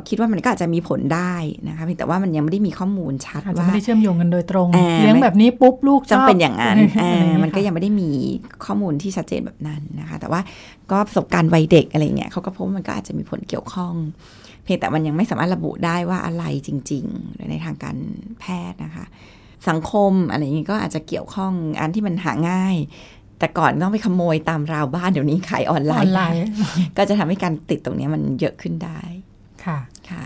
[0.07, 1.35] คิดว่ามันก็อาจจะมีผลได้
[1.67, 8.09] นะคะเพียงแต่ว่ามันยังไม่ได้มีข้อมูลชัดอาจจะว่าไม่ได้เชื่อมโยงกันโดยตรงอ่าเลี้ยงแบบนี้ปุ๊บลูกชต้องอบเป็นอย่างนั้นอะไรอ่าอย่างเงี้ยมันก็ยังไม่ได้มี
[8.65, 10.41] ข้อมูลที่ชัดเจนแบบนั้นนะคะ แต่ว่า
[10.91, 13.93] ก็ประสบการณ์วัยเด็กอะไรเงี้ยเขาก็พบว่ามันก็อาจจะมีผลเกี่ยวข้อง
[14.46, 17.97] เพียงแต่มันยังไม่สามารถระบุได้ว่าอะไรจริงๆ ในทางการ
[18.39, 19.05] แพทย์นะคะ
[19.69, 22.75] สังคมอะไรอย่างงี้ก็อาจจะเกี่ยวข้องอันที่มันหาง่าย
[23.39, 26.39] แต่ก่อนต้องไปขโมยตามราวบ้านเดี๋ยวนี้ขายออนไลออนน์ไลน์
[26.97, 28.99] ก็จะทำให้การติดตรงเนี้ยมันเยอะขึ้นได้
[29.65, 29.77] ค่ะ
[30.11, 30.23] ค่ะ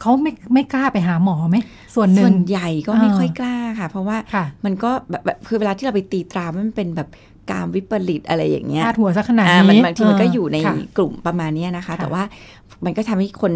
[0.00, 1.56] เขาไม่ไม่กล้าไปหาหมอไหม
[1.94, 7.08] ส่วนหนึ่ส่งวนใหญ่ก็ไม่อ่าค่อยกล้าค่ะ เพราะว่าค่ะมันก็แบบแบบคือเวลาที่เราไปตีตราว่ามันเป็นแบบ
[7.50, 12.22] การวิปริตอะไรอย่างเงี้ยพาดหัวซะขนาดอ่านี้มันบางทีมันก็อยู่ในค่ะกลุ่มประมาณเนี้ยนะคะค่ะแต่ว่า
[12.84, 13.52] มันก็ทำให้คน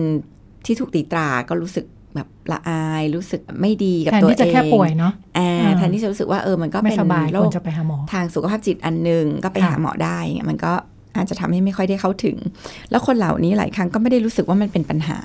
[0.67, 1.85] ที่ถูกตีตราก็รู้สึก
[2.15, 10.73] แบบละอายรู้สึกไม่ดีกับแทนตัวที่เองจะแค่ป่วยเนาะอ่าอ่าแทนที่จะรู้สึกว่าเออมันก็ไม่เป็นสบายโรควรคจะไปหาหมอทางสุขภาพจิตอันหนึ่งก็ไปค่ะหาหมอได้อย่างเงี้ยมันก็
[11.17, 12.37] อาจจะทำให้ไม่ค่อยได้เข้าถึง
[12.91, 15.19] แล้วคนเหล่านี้หลายครั้งก็ไม่ได้รู้สึกว่ามันเป็นปัญหา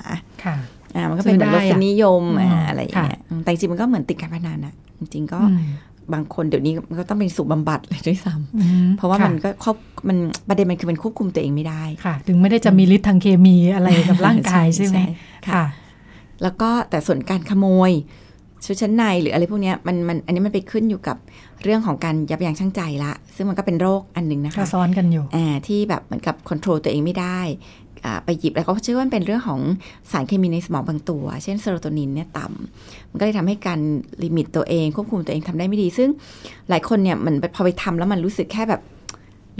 [0.44, 0.56] ค่ะ
[0.94, 5.62] อ่ามันก็เป็นเหมือนซื้รอได้สอะนิยมอืมอ่าอะไรอย่างเงี้ยค่ะอืมแต่จริงๆมันก็เหมือนติดการพนันอะจริงๆก็อืม
[6.12, 9.76] บางคนเดี๋ยวนี้มันก็ต้องเป็นสูบบำบัดเลยด้วยซ้ำอืมเพราะว่าค่มันก็ควบ
[10.08, 14.98] มันประเด็นมันคือมันควบคุมตัวเองไม่ได้ค่ะ ถึงไม่ได้จะมีฤทธิ์ทางเคมีอะไรกับร่างกายใช่ไหม
[15.46, 15.64] ค่ะค่ะ
[16.42, 17.92] แล้วก็แต่ส่วนการขโมย
[18.64, 21.16] ชุดชั้นในหรืออะไรพวกเนี้ยมันมันอันนี้มันไปขึ้นอยู่กับ
[21.62, 27.85] เรื่องของการยับยั้งชั่งใจละ ซึ่งมันก็เป็นโรคอันหนึ่งนะก็คาบซ้อนกันอยู่อ่าที่แบบเหมือนกับควบคุมตัวเองไม่ได้อ่า
[28.24, 29.60] ไปหยิบแล้วก็เชื่อว่ามันเป็นเรื่องของ
[30.10, 33.80] สารเคมีในสมองบางตัว เช่นเซโรโทนินเนี่ยต่ำมันก็เลยทำให้การ
[34.24, 36.08] limit ตัวเองควบคุมตัวเองทำได้ไม่ดี ซึ่ง
[36.70, 38.82] หลายคนเนี่ยมันพอไปทำแล้วมันรู้สึกแค่แบบ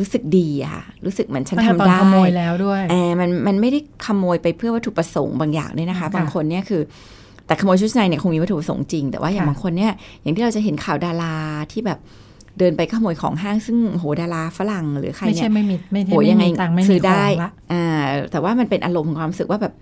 [0.01, 6.83] รู้สึกดีอะค่ะ รู้สึกเหมือนฉันตั้งแต่ตอนทำได้ขโมยแล้วด้วยเออมันมันไม่ได้ขโมยไปเพื่อวัตถุประสงค์บางอย่างด้วยนะคะค่ะบางคนเนี่ยคือ
[7.47, 11.35] แต่ขโมยชุดชั้นในเนี่ยคงมีวัตถุประสงค์จริง แต่ว่าอย่างค่ะบางคนเนี่ยอย่างที่เราจะเห็นข่าวดารา
[11.73, 11.99] ที่แบบ
[12.59, 19.75] เดินไปขโมยของห้างซึ่งโหดาราฝรั่งหรือใครไม่เนี่ใช่ยไม่มีไม่โหใช่ไม่ยังไงมีตังค์ไม่มีซื้อขได้องละอ่าแต่ว่ามันเป็นอารมณ์ของความรู้สึกว่าแบบ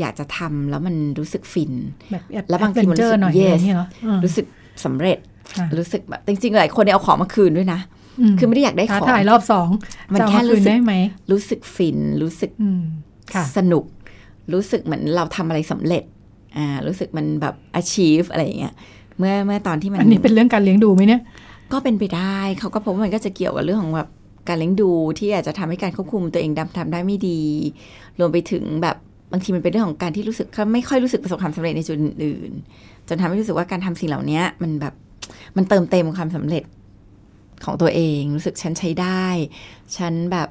[0.00, 1.72] อยากจะทำแล้วมันรู้สึกฟิน
[2.10, 4.46] แบบแล้วบางทีมันรู้สึกหน่อย yes อย่างนี้เหรออืมรู้สึก
[4.84, 5.18] สำเร็จ
[5.58, 7.80] ค่ะรู้สึกแบบจริงๆ หลายคนเนี่ยเอาของมาคืนด้วยนะ
[8.38, 9.68] คือไม่ได้อยากได้ท้าของทายรอบสอง
[10.12, 10.94] มันจะเอาแค่มารู้คืนสึกได้ไหม
[11.30, 12.82] รู้สึกฟิน รู้สึกอืม
[13.34, 13.84] ค่ะสนุก
[14.52, 16.04] รู้สึกเหมือนเราทำอะไรสำเร็จ
[16.56, 18.74] อ่า รู้สึกมันแบบ achieve อะไรอย่างเงี้ย
[19.18, 21.20] เมื่อเมื่อตอนที่มัน อันนี้เป็นเรื่องการเลี้ยงดูไหมเนี่ย
[21.72, 24.08] ก็เป็นไปได้เขาก็พบว่ามันก็จะเกี่ยวกับเรื่องของแบบ
[24.48, 27.40] การเลี้ยงดูที่อาจจะทำให้การควบคุมตัวเองดำทำได้ไม่ดี
[28.18, 28.96] รวมไปถึงแบบ
[29.32, 32.52] บางทีมันเป็นเรื่องของการที่รู้สึกเขาไม่ค่อยรู้สึกประสบความสำเร็จในจุดอื่น
[33.08, 34.94] จนทำให้รู้สึกว่าการทำสิ่งเหล่านี้มันแบบ
[35.56, 36.64] มันเติมเต็มความสำเร็จ
[37.64, 39.24] ของตัวเอง รู้สึกฉันใช้ได้
[39.96, 40.48] ฉันแบบ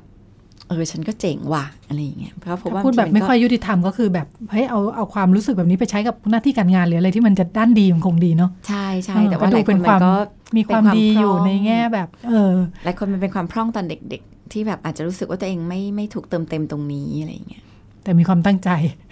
[0.70, 10.14] เออฉันก็เจ๋งว่ะอะไรอย่างเงี้ยเพราะพบว่าถ้าพูดแบบางทีไม่นก็ค่อยยุติธรรมก็คือแบบเฮ้ยเอาเอาความรู้สึกแบบนี้ไปใช้กับหน้าที่การงานหรืออะไรที่มันจะด้านดีมันคงดีเนาะใช่ใช่เออแต่ว่าก็หดูลายคเป็นนมัความนก็
[10.58, 12.54] มีความเป็นความดีอยู่พร้อมในแง่แบบ เออ
[12.86, 17.64] หลายคนมันเป็นความพร่องตอนเด็ก ๆ ที่แบบอาจจะรู้สึกว่าตัวเองไม่ไม่ถูกเติมเต็มตรงนี้อะไรอย่างเงี้ย
[18.04, 18.70] แต่มีความตั้งใจ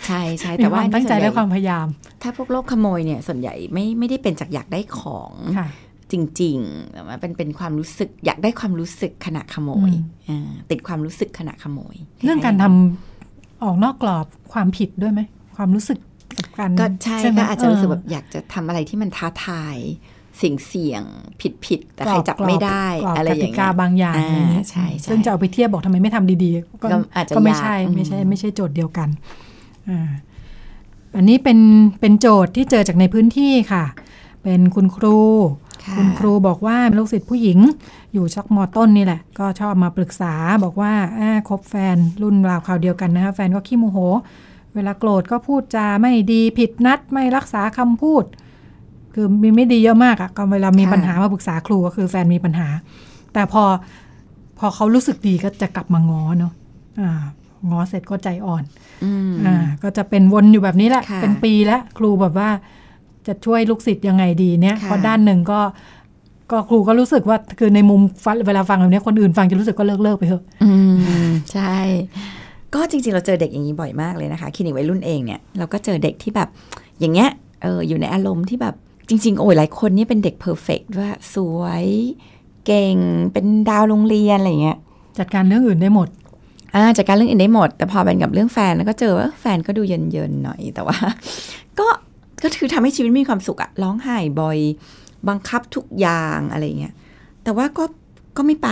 [0.07, 1.87] ใช่ใช่มีแต่คว่าวามตั้งใจส่นหญ่และความพยายาม
[2.21, 5.67] ถ้าพวกโรคขโมยเนี่ยส่วนใหญ่ไม่ไม่ได้เป็นจากอยากได้ของค่ะ
[6.11, 9.91] จริงๆแต่ว่าเป็นเป็นความรู้สึกอยากได้ความรู้สึกขณะขโมย
[10.29, 11.95] อืมอ่าติดความรู้สึกขณะขโมย
[12.25, 15.21] เรื่องการทำออกนอกกรอบความผิดด้วยไหม
[15.57, 15.99] ความรู้สึก
[16.37, 16.85] กับการก็
[17.21, 19.77] ใช่ไหมก็อาจจะรู้สึกเแบบอยากจะทำอะไรที่มันท้าทาย
[20.41, 21.03] สิ่งเสี่ยง
[21.41, 29.09] ผิดผิดๆแต่กรใครอบจับไม่ได้กรอบอะไรกอย่าติงกาเงี้ยบางอย่างอ่าอะไรเงี้ยใช่ใช่ซึ่งจะเอาไปเทียบบอกทำไมไม่ทำดีๆก็ก็อาจจะก็ไม่ยากใช่ไม่ใช่อืมไม่ใช่โจทย์เดียวกัน
[29.89, 30.09] อ่า
[31.15, 31.59] อันนี้เป็น
[31.99, 33.85] เป็นโจทย์ที่เจอจากในพื้นที่ค่ะ
[34.43, 35.17] เป็นคุณครู
[35.87, 37.59] ค่ะคุณครูบอกว่าลูกศิษย์ผู้หญิง
[38.13, 40.33] อยู่ชักมอต้นนี่แหละ ก็ชอบมาปรึกษา
[40.63, 43.97] บอกว่าอ่าคบแฟนรุ่นราวคราวเดียวกันนะคะแฟนก็ขี้โมโห
[44.75, 48.23] เวลาโกรธก็พูดจาไม่ดีผิดนัดไม่รักษาคำพูด
[49.13, 52.67] คือมีไม่ดีเยอะมากอะก็เวลามีค่ะปัญหามาปรึกษาครูก็คือแฟนมีปัญหา
[53.33, 53.63] แต่พอ
[54.59, 56.53] พอเขารู้สึกดีก็จะกลับมาง้อเนาะ
[57.01, 57.11] อ่า
[57.69, 58.63] ง้อเสร็จก็ใจอ่อน
[59.03, 62.49] อืมอ่า ก็จะเป็นวนอยู่แบบนี้แหละค่ะเป็นปีแล้ว ครูแบบว่า
[63.27, 65.59] จะช่วยลูกศิษย์ยังไงดีเนี่ยค่ะเพราะด้านหนึ่งก็
[66.51, 70.71] ก็ครูก็รู้สึกว่าคือในมุมฟังเวลาฟังแบบนี้คนอื่นฟังจะรู้สึกก็เลิกเลิกไปเถอะอื
[71.27, 71.75] มใช่
[72.73, 76.49] ก็จริง ๆ เราเจอเด็กอย่างนี้บ่อยมากเลยนะคะคลินิกวัยรุ่นเองเนี่ยเราก็เจอเด็กที่แบบ
[76.99, 77.29] อย่างเงี้ย
[77.63, 78.75] เอออยู่ในอารมณ์ที่แบบ
[79.09, 81.85] จริง ๆ โอ้ยหลายคนนี่เป็นเด็กเพอร์เฟกว่าสวย
[82.65, 82.95] เก่ง
[83.33, 84.77] เป็นดาวโรงเรียนอะไรอย่างเงี้ย
[85.19, 86.07] จัดการเรื่องอื่นได้หมด
[86.75, 90.97] อ่าจัดการเรื่องอื่นได้หมด แต่พอเป็นกับเรื่องแฟนแล้วก็เจอว่าแฟนก็ดูเยินๆหน่อยแต่ว่า
[91.79, 91.87] ก็
[92.43, 94.57] ก็คือทำให้ชีวิตมีความสุขอะร้องไห้บ่อย
[95.29, 96.93] บังคับทุกอย่างอะไรเงี้ย
[97.43, 97.83] แต่ว่าก็
[98.37, 98.69] ก็ไม่ไป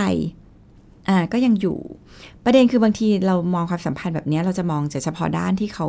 [1.08, 1.78] อ่าก็ยังอยู่
[2.44, 5.86] ประเด็นคือบางทีเรามองความสัมพันธ์แบบเนี้ยเราจะมองแต่เฉพาะด้านที่เขา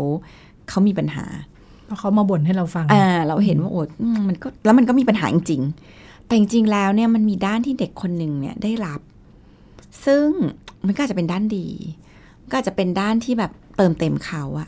[0.70, 1.26] เขามีปัญหา
[1.86, 9.02] เพราะเขามาบ่นให้เราฟัง อ่า เราเห็นว่าโอ้อืมมันก็แล้วมันก็มีปัญหาจริงๆ แต่จริงๆ แล้วเนี่ยมันมีด้านที่เด็กคนหนึ่งเนี่ยได้รับ
[10.06, 10.28] ซึ่ง
[10.86, 11.68] มันก็อาจจะเป็นด้านดี
[12.50, 14.68] ก็อาจจะเป็นด้านที่แบบเติมเต็มเขาอะ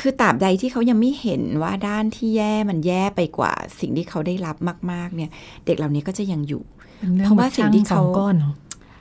[0.00, 4.56] คือตราบใดที่เขายังไม่เห็นว่าด้านที่แย่มันแย่ไปกว่า สิ่งที่เขาได้รับ
[4.90, 5.30] มาก ๆ เนี่ย
[5.66, 6.62] เด็กเหล่านี้ก็จะยังอยู่
[6.98, 8.54] เป็นเรื่องเพราะว่าแบบสิ่งที่ช่างสเขาองก้อนเนาะ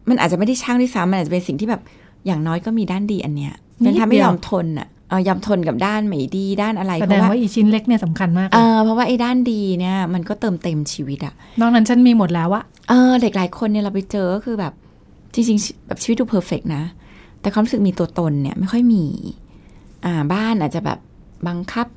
[0.09, 1.81] มันอาจจะไม่ได้ช่างด้วยซ้ำมันอาจจะเป็นสิ่งที่แบบ
[2.25, 14.73] อย่างน้อยก็มีด้านดีอันเนี้ยนิดมันทำให้เดียวยอมทนอะเออยอมทนกับด้านไม่ดีด้านอะไรแสเพดงราะว่าว่าอีชิ้นเล็กเนี่ยสำคัญมากเลเอยอเพราะว่าไอ้ด้านดีเนี่ยมันก็เติมเต็มชีวิตอะนอกนั้นฉันมีหมดแล้วอะเออเด็กหลายคนเนี่ยเราไปเจอก็คือแบบ
[15.33, 16.83] จริงๆแบบชีวิตดูเพอร์เฟกนะ
[17.41, 19.46] แต่ความรู้สึกมีตัวตนเนี่ยไม่ค่อยมีอ่า
[20.33, 20.99] บ้านอาจจะแบบ
[21.47, 21.87] บังคับ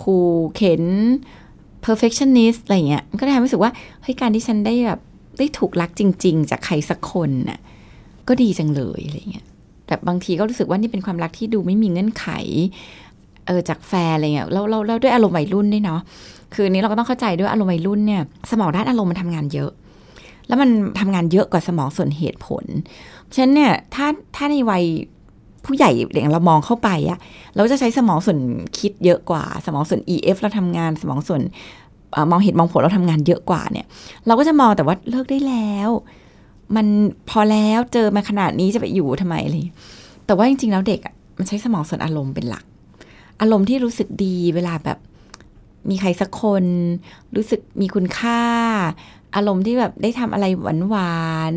[0.00, 0.84] ขู่เข็น
[1.84, 5.00] perfectionist อะไรเงี้ยมันก็เลยทำให้รู้สึกว่าเฮ้ยการที่ฉันได้แบบ
[5.38, 7.58] ได้ถูกรักจริง ๆ จากใครสักคนน่ะ
[8.28, 9.46] ก็ดีจังเลยอะไรเงี้ย
[9.86, 12.26] แบบบางทีก็รู้สึกว่านี่เป็นความรักที่ดูไม่มีเงื่อนไข
[13.46, 16.00] เออจากแฟนอะไรเงี้ยแล้วเราเราด้วยอารมณ์วัยรุ่นด้วยเนาะ
[16.54, 19.70] คืออนนี้เราก็ต้องเข้าใจด้วยอารมณ์วัยรุ่นเนี่ยสมองด้านอารมณ์มันทำงานเยอะ
[20.48, 22.64] แล้วมันทำงานเยอะกว่าสมองส่วนเหตุผล
[23.34, 24.06] ฉะนั้นเนี่ยถ้า
[24.36, 24.84] ถ้าในวัย
[25.64, 27.18] ผู้ใหญ่อย่างเรามองเข้าไปอะ
[27.56, 28.38] เราจะใช้สมองส่วน
[28.78, 31.42] คิดเยอะกว่า สมองส่วน EF เราทำงานสมองส่วน
[32.14, 33.86] อมองเหตุมองผลเราทำงานเยอะกว่าเนี่ย
[34.26, 35.90] เราก็จะมองแต่ว่าเลิกได้แล้ว
[36.76, 36.86] มัน
[37.30, 39.78] พอแล้วเจอมาขนาดนี้จะไปอยู่ทำไมอะไรอย่างเงี้ย
[40.26, 42.64] แต่ว่าจริงๆแล้วเด็กอะมันใช้สมองส่วนอารมณ์เป็นหลัก
[43.40, 44.98] อารมณ์ที่รู้สึกดีเวลาแบบ
[45.90, 46.64] มีใครสักคน
[47.36, 48.42] รู้สึกมีคุณค่า
[49.36, 51.20] อารมณ์ที่แบบได้ทำอะไรหวานหวา
[51.52, 51.54] น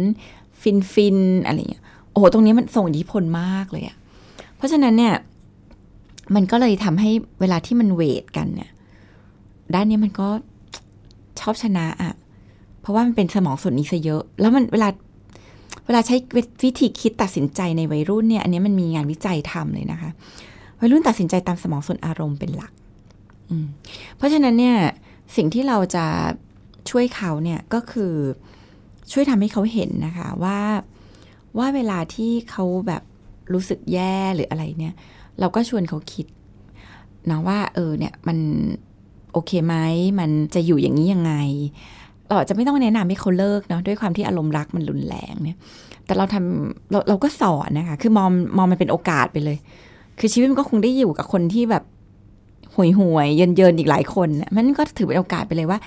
[0.61, 1.82] ฟินฟินๆอะไรอย่างเงี้ย
[2.13, 3.97] โอ้โหตรงนี้มันส่งอิทธิพลมากเลยอะ
[4.55, 5.13] เพราะฉะนั้นเนี่ย
[6.35, 7.09] มันก็เลยทำให้
[7.39, 8.69] เวลาที่มันเวทกันเนี่ย
[9.73, 10.27] ด้านนี้มันก็
[11.39, 12.13] ชอบชนะอะ
[12.81, 14.89] เพราะว่ามันเป็นสมองส่วนนี้ซะเยอะ แล้วมันเวลา
[15.85, 16.15] เวลาใช้
[16.63, 20.09] วิธีคิดตัดสินใจในวัยรุ่นเนี่ย อันนี้มันมีงานวิจัยทำเลยนะคะ
[20.79, 22.71] วัยรุ่นตัดสินใจตามสมองส่วนอารมณ์เป็นหลัก
[23.49, 23.67] อืม
[24.17, 24.77] เพราะฉะนั้นเนี่ย
[25.35, 26.05] สิ่งที่เราจะ
[26.89, 28.13] ช่วยเขาเนี่ยก็คือ
[29.11, 30.59] ช่วยทำให้เขาเห็นนะคะว่า
[31.57, 33.03] ว่าเวลาที่เขาแบบ
[33.53, 34.95] รู้สึกแย่หรืออะไรเนี่ย
[35.39, 36.25] เราก็ชวนเขาคิด
[37.31, 38.37] นะว่า เออเนี่ยมัน
[39.33, 39.75] โอเคไหม
[40.19, 41.33] มันจะอยู่อย่างนี้ยังไง
[42.27, 45.57] เราอาจจะไม่ต้องแนะนำให้เขาเลิกเนาะด้วยความที่อารมณ์รักมันรุนแรงเนี่ย
[46.05, 49.57] แต่เราทำเราเราก็สอนนะคะ คือมองมองมันเป็นโอกาสไปเลย
[50.19, 51.83] คือชีวิตมันก็คงได้อยู่กับคนที่แบบ
[52.75, 55.79] ห่วยห่วยๆเยินเยินอีกหลายคนน่ะมันก็ถือเป็นโอกาสไปเลยว่า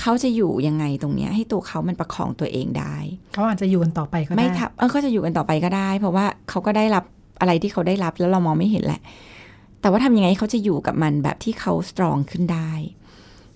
[0.00, 2.96] เขาจะอยู่ยังไงตรงเนี้ยให้ตัวเขามันประคองตัวเองได้
[3.34, 7.04] เขาอาจจะอยู่กันต่อไปก็ได้ไม่ทับเออเขาจะอยู่กันต่อไปก็ได้ เพราะว่าเขาก็ได้รับ
[7.40, 9.00] อะไรที่เขาได้รับแล้วเรามองไม่เห็นแหละ
[9.80, 12.72] แต่ว่าทำยังไงให้เขาจะอยู่กับมันแบบที่เขาสตรองขึ้นได้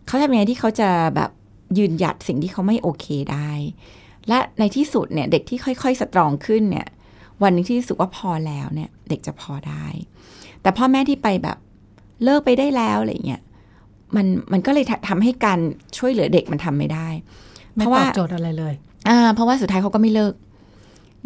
[0.07, 1.30] เขาทำยังไงที่เขาจะแบบ
[1.78, 3.51] ยืนหยัดสิ่งที่เขาไม่โอเคได้
[4.28, 6.86] และในที่สุดเนี่ยเด็กที่ค่อยๆ สตรองขึ้นเนี่ย
[7.43, 9.86] วันหนึงที่รู้สึกว่าพอแล้วเนี่ย เด็กจะพอได้
[10.62, 11.59] แต่พ่อแม่ที่ไปแบบ
[12.24, 13.43] เลิกไปได้แล้วอะไรเงี้ย
[14.16, 15.58] มันมันก็เลยทำให้การ
[15.98, 17.06] ช่วยเหลือเด็กมันทำไม่ได้
[17.76, 18.74] ไม่เพราะตอว่าบโจทย์อะไรเลย
[19.08, 20.34] อ่าเพราะว่าสุดท้ายเขาก็ไม่เลิก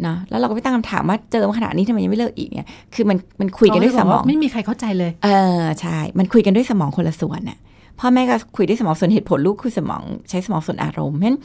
[0.03, 5.29] เนาะแล้วเราก็ไปตั้งคำถามว่าเจอมาขนาดนี้ทำไมยังไม่เลิกอีกเนี่ยคือมันมันคุยกันด้วยสมองไม่มีใครเข้าใจเลย เอ
[5.61, 7.57] อใช่ มันคุยกันด้วยสมองคนละส่วนน่ะ
[7.99, 11.37] พ่อแม่ก็คุยด้วยสมองส่วนเหตุผลลูกคุยสมองใช้สมองส่วนอารมณ์เพราะฉะนั้น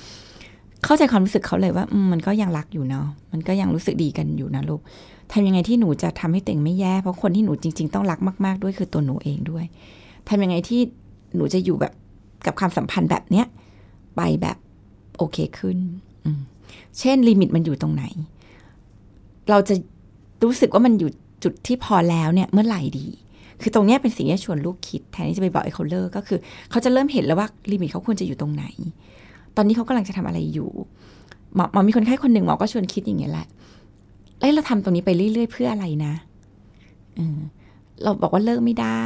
[0.84, 4.80] เข้าใจความรู้สึกเขาเลยว่าอืมมันก็ยังรักอยู่เนาะมันก็ยังรู้สึกดีกันอยู่นะลูก
[5.32, 9.64] ทำยังไงที่หนูจะทำให้ตัวเองไม่แย่เพราะคนที่หนูจริง ๆ ต้องรักมาก ๆด้วยคือตัวหนูเองด้วย
[10.28, 10.80] ทำยังไงที่
[11.36, 11.92] หนูจะอยู่แบบ
[12.46, 13.46] กับความสัมพันธ์แบบเนี้ย
[14.16, 14.56] ไปแบบ
[15.18, 15.78] โอเคขึ้น
[16.98, 18.04] เช่น limit มันอยู่ตรงไหน
[19.50, 19.74] เราจะ
[20.44, 21.10] รู้สึกว่ามันอยู่
[21.44, 23.06] จุดที่พอแล้วเนี่ยเมื่อไหร่ดี
[23.60, 26.38] คือตรงนี้เป็นสิ่งที่ชวนลูกคิดแทนที่จะไปบอกให้เขาเลิกก็คือ
[26.70, 28.64] เขาจะเริ่มเห็นแล้วว่า limit เขาควรจะอยู่ตรงไหน
[29.56, 30.70] ตอนนี้เขากำลังจะทำอะไรอยู่
[31.54, 33.46] หมอหมอมีคนไข้คนหนึ่งหมอก็ชวนคิดอย่างเงี้ยแหละ
[34.38, 36.12] แล้วเราทำตรงนี้ไปเรื่อยๆเพื่ออะไรนะ
[37.18, 37.40] ออ
[38.02, 39.02] เราบอกว่าเลิกไม่ได้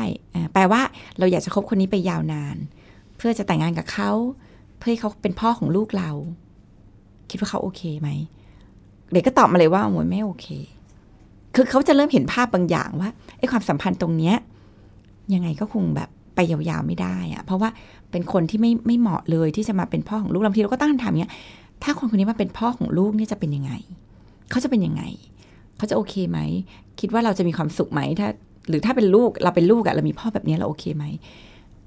[0.53, 0.81] แปลว่า
[1.19, 2.57] เราอยากจะคบคนนี้ไปยาวนาน
[3.17, 4.11] เพื่อจะแต่งงานกับเขา
[4.79, 6.11] เพื่อให้เขาเป็นพ่อของลูกเรา
[7.31, 8.09] คิดว่าเขาโอเคไหม
[9.13, 10.47] เด็กก็ตอบมาเลยว่าโอ้ยไม่โอเค
[11.55, 14.37] คือเขาจะเริ่มเห็นภาพบางอย่างว่าไอ้ความสัมพันธ์ตรงเนี้ย
[15.35, 17.69] ยังไงก็คงแบบไปยาวๆไม่ได้อะเพราะว่า
[18.11, 21.33] เป็นคนที่ไม่ไม่เหมาะเลยที่จะมาเป็นพ่อของลูกบางทีเราก็ตั้งคำถามเนี้ย
[21.83, 23.73] ถ้าคนคนนี้มาเป็นพ่อของลูกเนี่ยจะเป็นยังไง
[24.51, 25.03] เขาจะเป็นยังไง
[25.77, 26.39] เขาจะโอเคไหม
[27.01, 28.29] คิดว่าเราจะมีความสุขไหม ถ้า
[28.69, 31.05] หรือถ้าเป็นลูกเราเป็นลูกอะเรามีพ่อแบบนี้เราโอเคไหม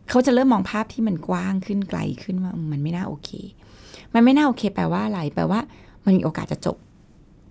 [0.10, 3.30] เขาจะเริ่มมองภาพที่มันกว้างขึ้นไกลขึ้นว่าอืมมันไม่น่าโอเค
[4.14, 5.60] มันไม่น่าโอเค แปลว่าอะไร แปลว่า
[6.06, 6.78] มันมีโอกาสจะจบ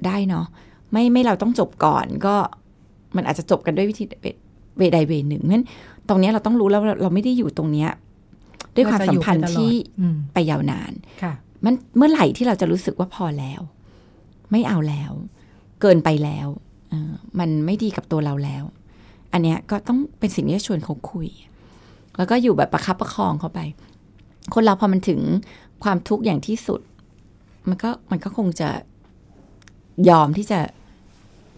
[0.07, 0.47] ได้เนาะ
[0.93, 2.35] ไม่ไม่เราต้องจบก่อนก็
[3.17, 4.05] มันอาจจะจบกันด้วยวิธี
[4.79, 5.67] เวใดเวหนึ่งเพราะฉะนั้น
[6.09, 7.91] ตรงเนี้ยเราต้องรู้แล้วว่าเราไม่ได้อยู่ตรงเนี้ย
[8.75, 11.33] ด้วยความสัมพันธ์ที่อืมไปยาวนานค่ะ
[11.65, 13.61] มันเมื่อไหร่ที่เราจะรู้สึกว่าพอแล้ว
[14.51, 15.13] ไม่เอาแล้ว
[15.81, 16.49] เกินไปแล้ว
[16.91, 18.65] เออมันไม่ดีกับตัวเราแล้ว
[19.33, 21.29] อันเนี้ยก็ต้องเป็นสิ่งที่ชวนเขาคุย
[22.17, 23.61] แล้วก็อยู่แบบประคับประคองเขาไป
[24.55, 25.21] คนเราพอมันถึง
[25.85, 26.81] ความทุกข์อย่างที่สุด
[27.69, 28.71] มันก็มันก็คงจะ
[30.09, 30.61] ยอมที่จะ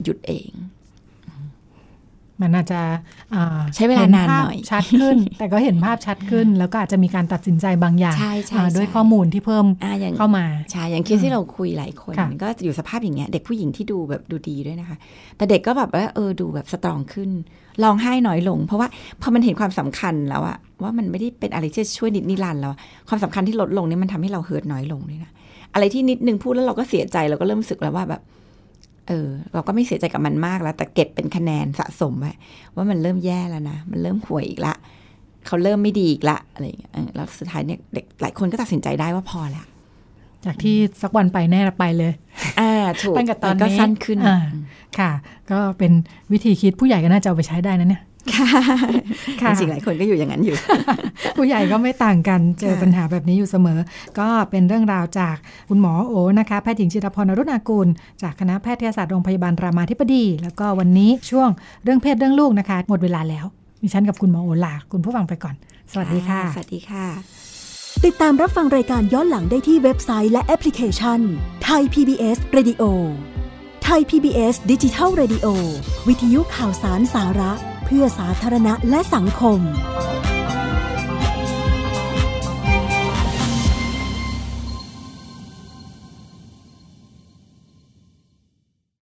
[0.02, 0.50] หยุดเอง
[2.42, 2.80] มันอาจจะ
[3.74, 8.16] ใช้เวลานานหน่อยชัดขึ้น แต่ก็เห็นภาพชัดขึ้น แล้วก็อาจจะมีการตัดสินใจบางอย่าง
[8.76, 9.66] ด้วยข้อมูลที่เพิ่ม
[10.18, 14.96] เข้ามาใช่อย่างเคสที่เราคุยหลายคน ก็อยู่สภาพอย่างเงี้ยเด็กผู้หญิงที่ดูแบบดูดีด้วยนะคะ
[15.36, 17.30] แต่เด็กก็แบบว่าเออดูแบบสตรองขึ้น
[17.82, 18.88] ร้องไห้น้อยลง เพราะว่า
[19.22, 22.72] พอมันเห็นความสำคัญแล้วอะว่ามันไม่ได้เป็นอะไรที่ช่วยนิดนิรันด์แล้ว
[23.08, 25.32] ความสำคัญที่ลดลงนี่มันทำให้เราเฮิร์ตน้อยลงด้วยนะ
[25.74, 28.22] อะไรที่นิดนึงพูดแล้วเราก็เสียใจเราก็เริ่มสึกแล้วว่าแบบ
[29.10, 32.32] เออ เราก็ไม่เสียใจกับมันมากแล้ว แต่เก็บเป็นคะแนนสะสมไว้
[32.74, 34.74] ว่ามันเริ่มแย่แล้วนะ มันเริ่มห่วยอีกละ
[35.46, 39.64] เขาเริ่มไม่ดีอีกละอะไรอย่างเงี้ยแล้วสุดท้ายเนี่ยเด็กหลายคนก็ตัดสินใจได้ว่าพอแล้ว
[40.44, 42.12] จากที่สักวันไปแน่ไปเลย
[42.60, 44.18] อ่าถูกตั้งแต่ตอนนี้ก็สั้นขึ้น
[44.98, 45.10] ค่ะ
[45.50, 45.92] ก็เป็น
[46.32, 48.09] วิธีคิดผู้ใหญ่ก็น่าจะเอาไปใช้ได้นะเนี่ยค่ะ
[49.58, 50.56] จริงหลายคนก็อยู่อย่างนั้นอยู่
[51.36, 53.78] ผู้ใหญ่ก็ไม่ต่างกันเจอปัญหาแบบนี้อยู่เสมอ
[54.18, 55.36] ก็เป็นเรื่องราวจาก
[55.68, 57.88] คุณหมอโอนะคะแพทย์หญิงจิรพรนรุณากูล
[58.22, 61.48] จากคณะแพทยศาสตร์โรงพยาบาลรามาธิบดี แล้วก็วันนี้ช่วง
[61.84, 63.44] เรื่องเพศเรื่องลูกนะคะ หมดเวลาแล้ว
[63.82, 65.54] ดิฉันกับคุณหมอโอลาคุณผู้ฟังไปก่อน
[65.92, 67.06] สวัสดีค่ะ สวัสดีค่ะ
[68.04, 71.20] ติดตามรับฟังรายการย้อนหลังได้ที่เว็บไซต์และแอปพลิเคชัน
[71.64, 72.82] ไทย PBS Radio
[73.84, 75.46] ไทย PBS ดิจิทัล Radio
[76.08, 79.60] วิทยุข่าวสารสาระเพื่อสาธารณะและสังคม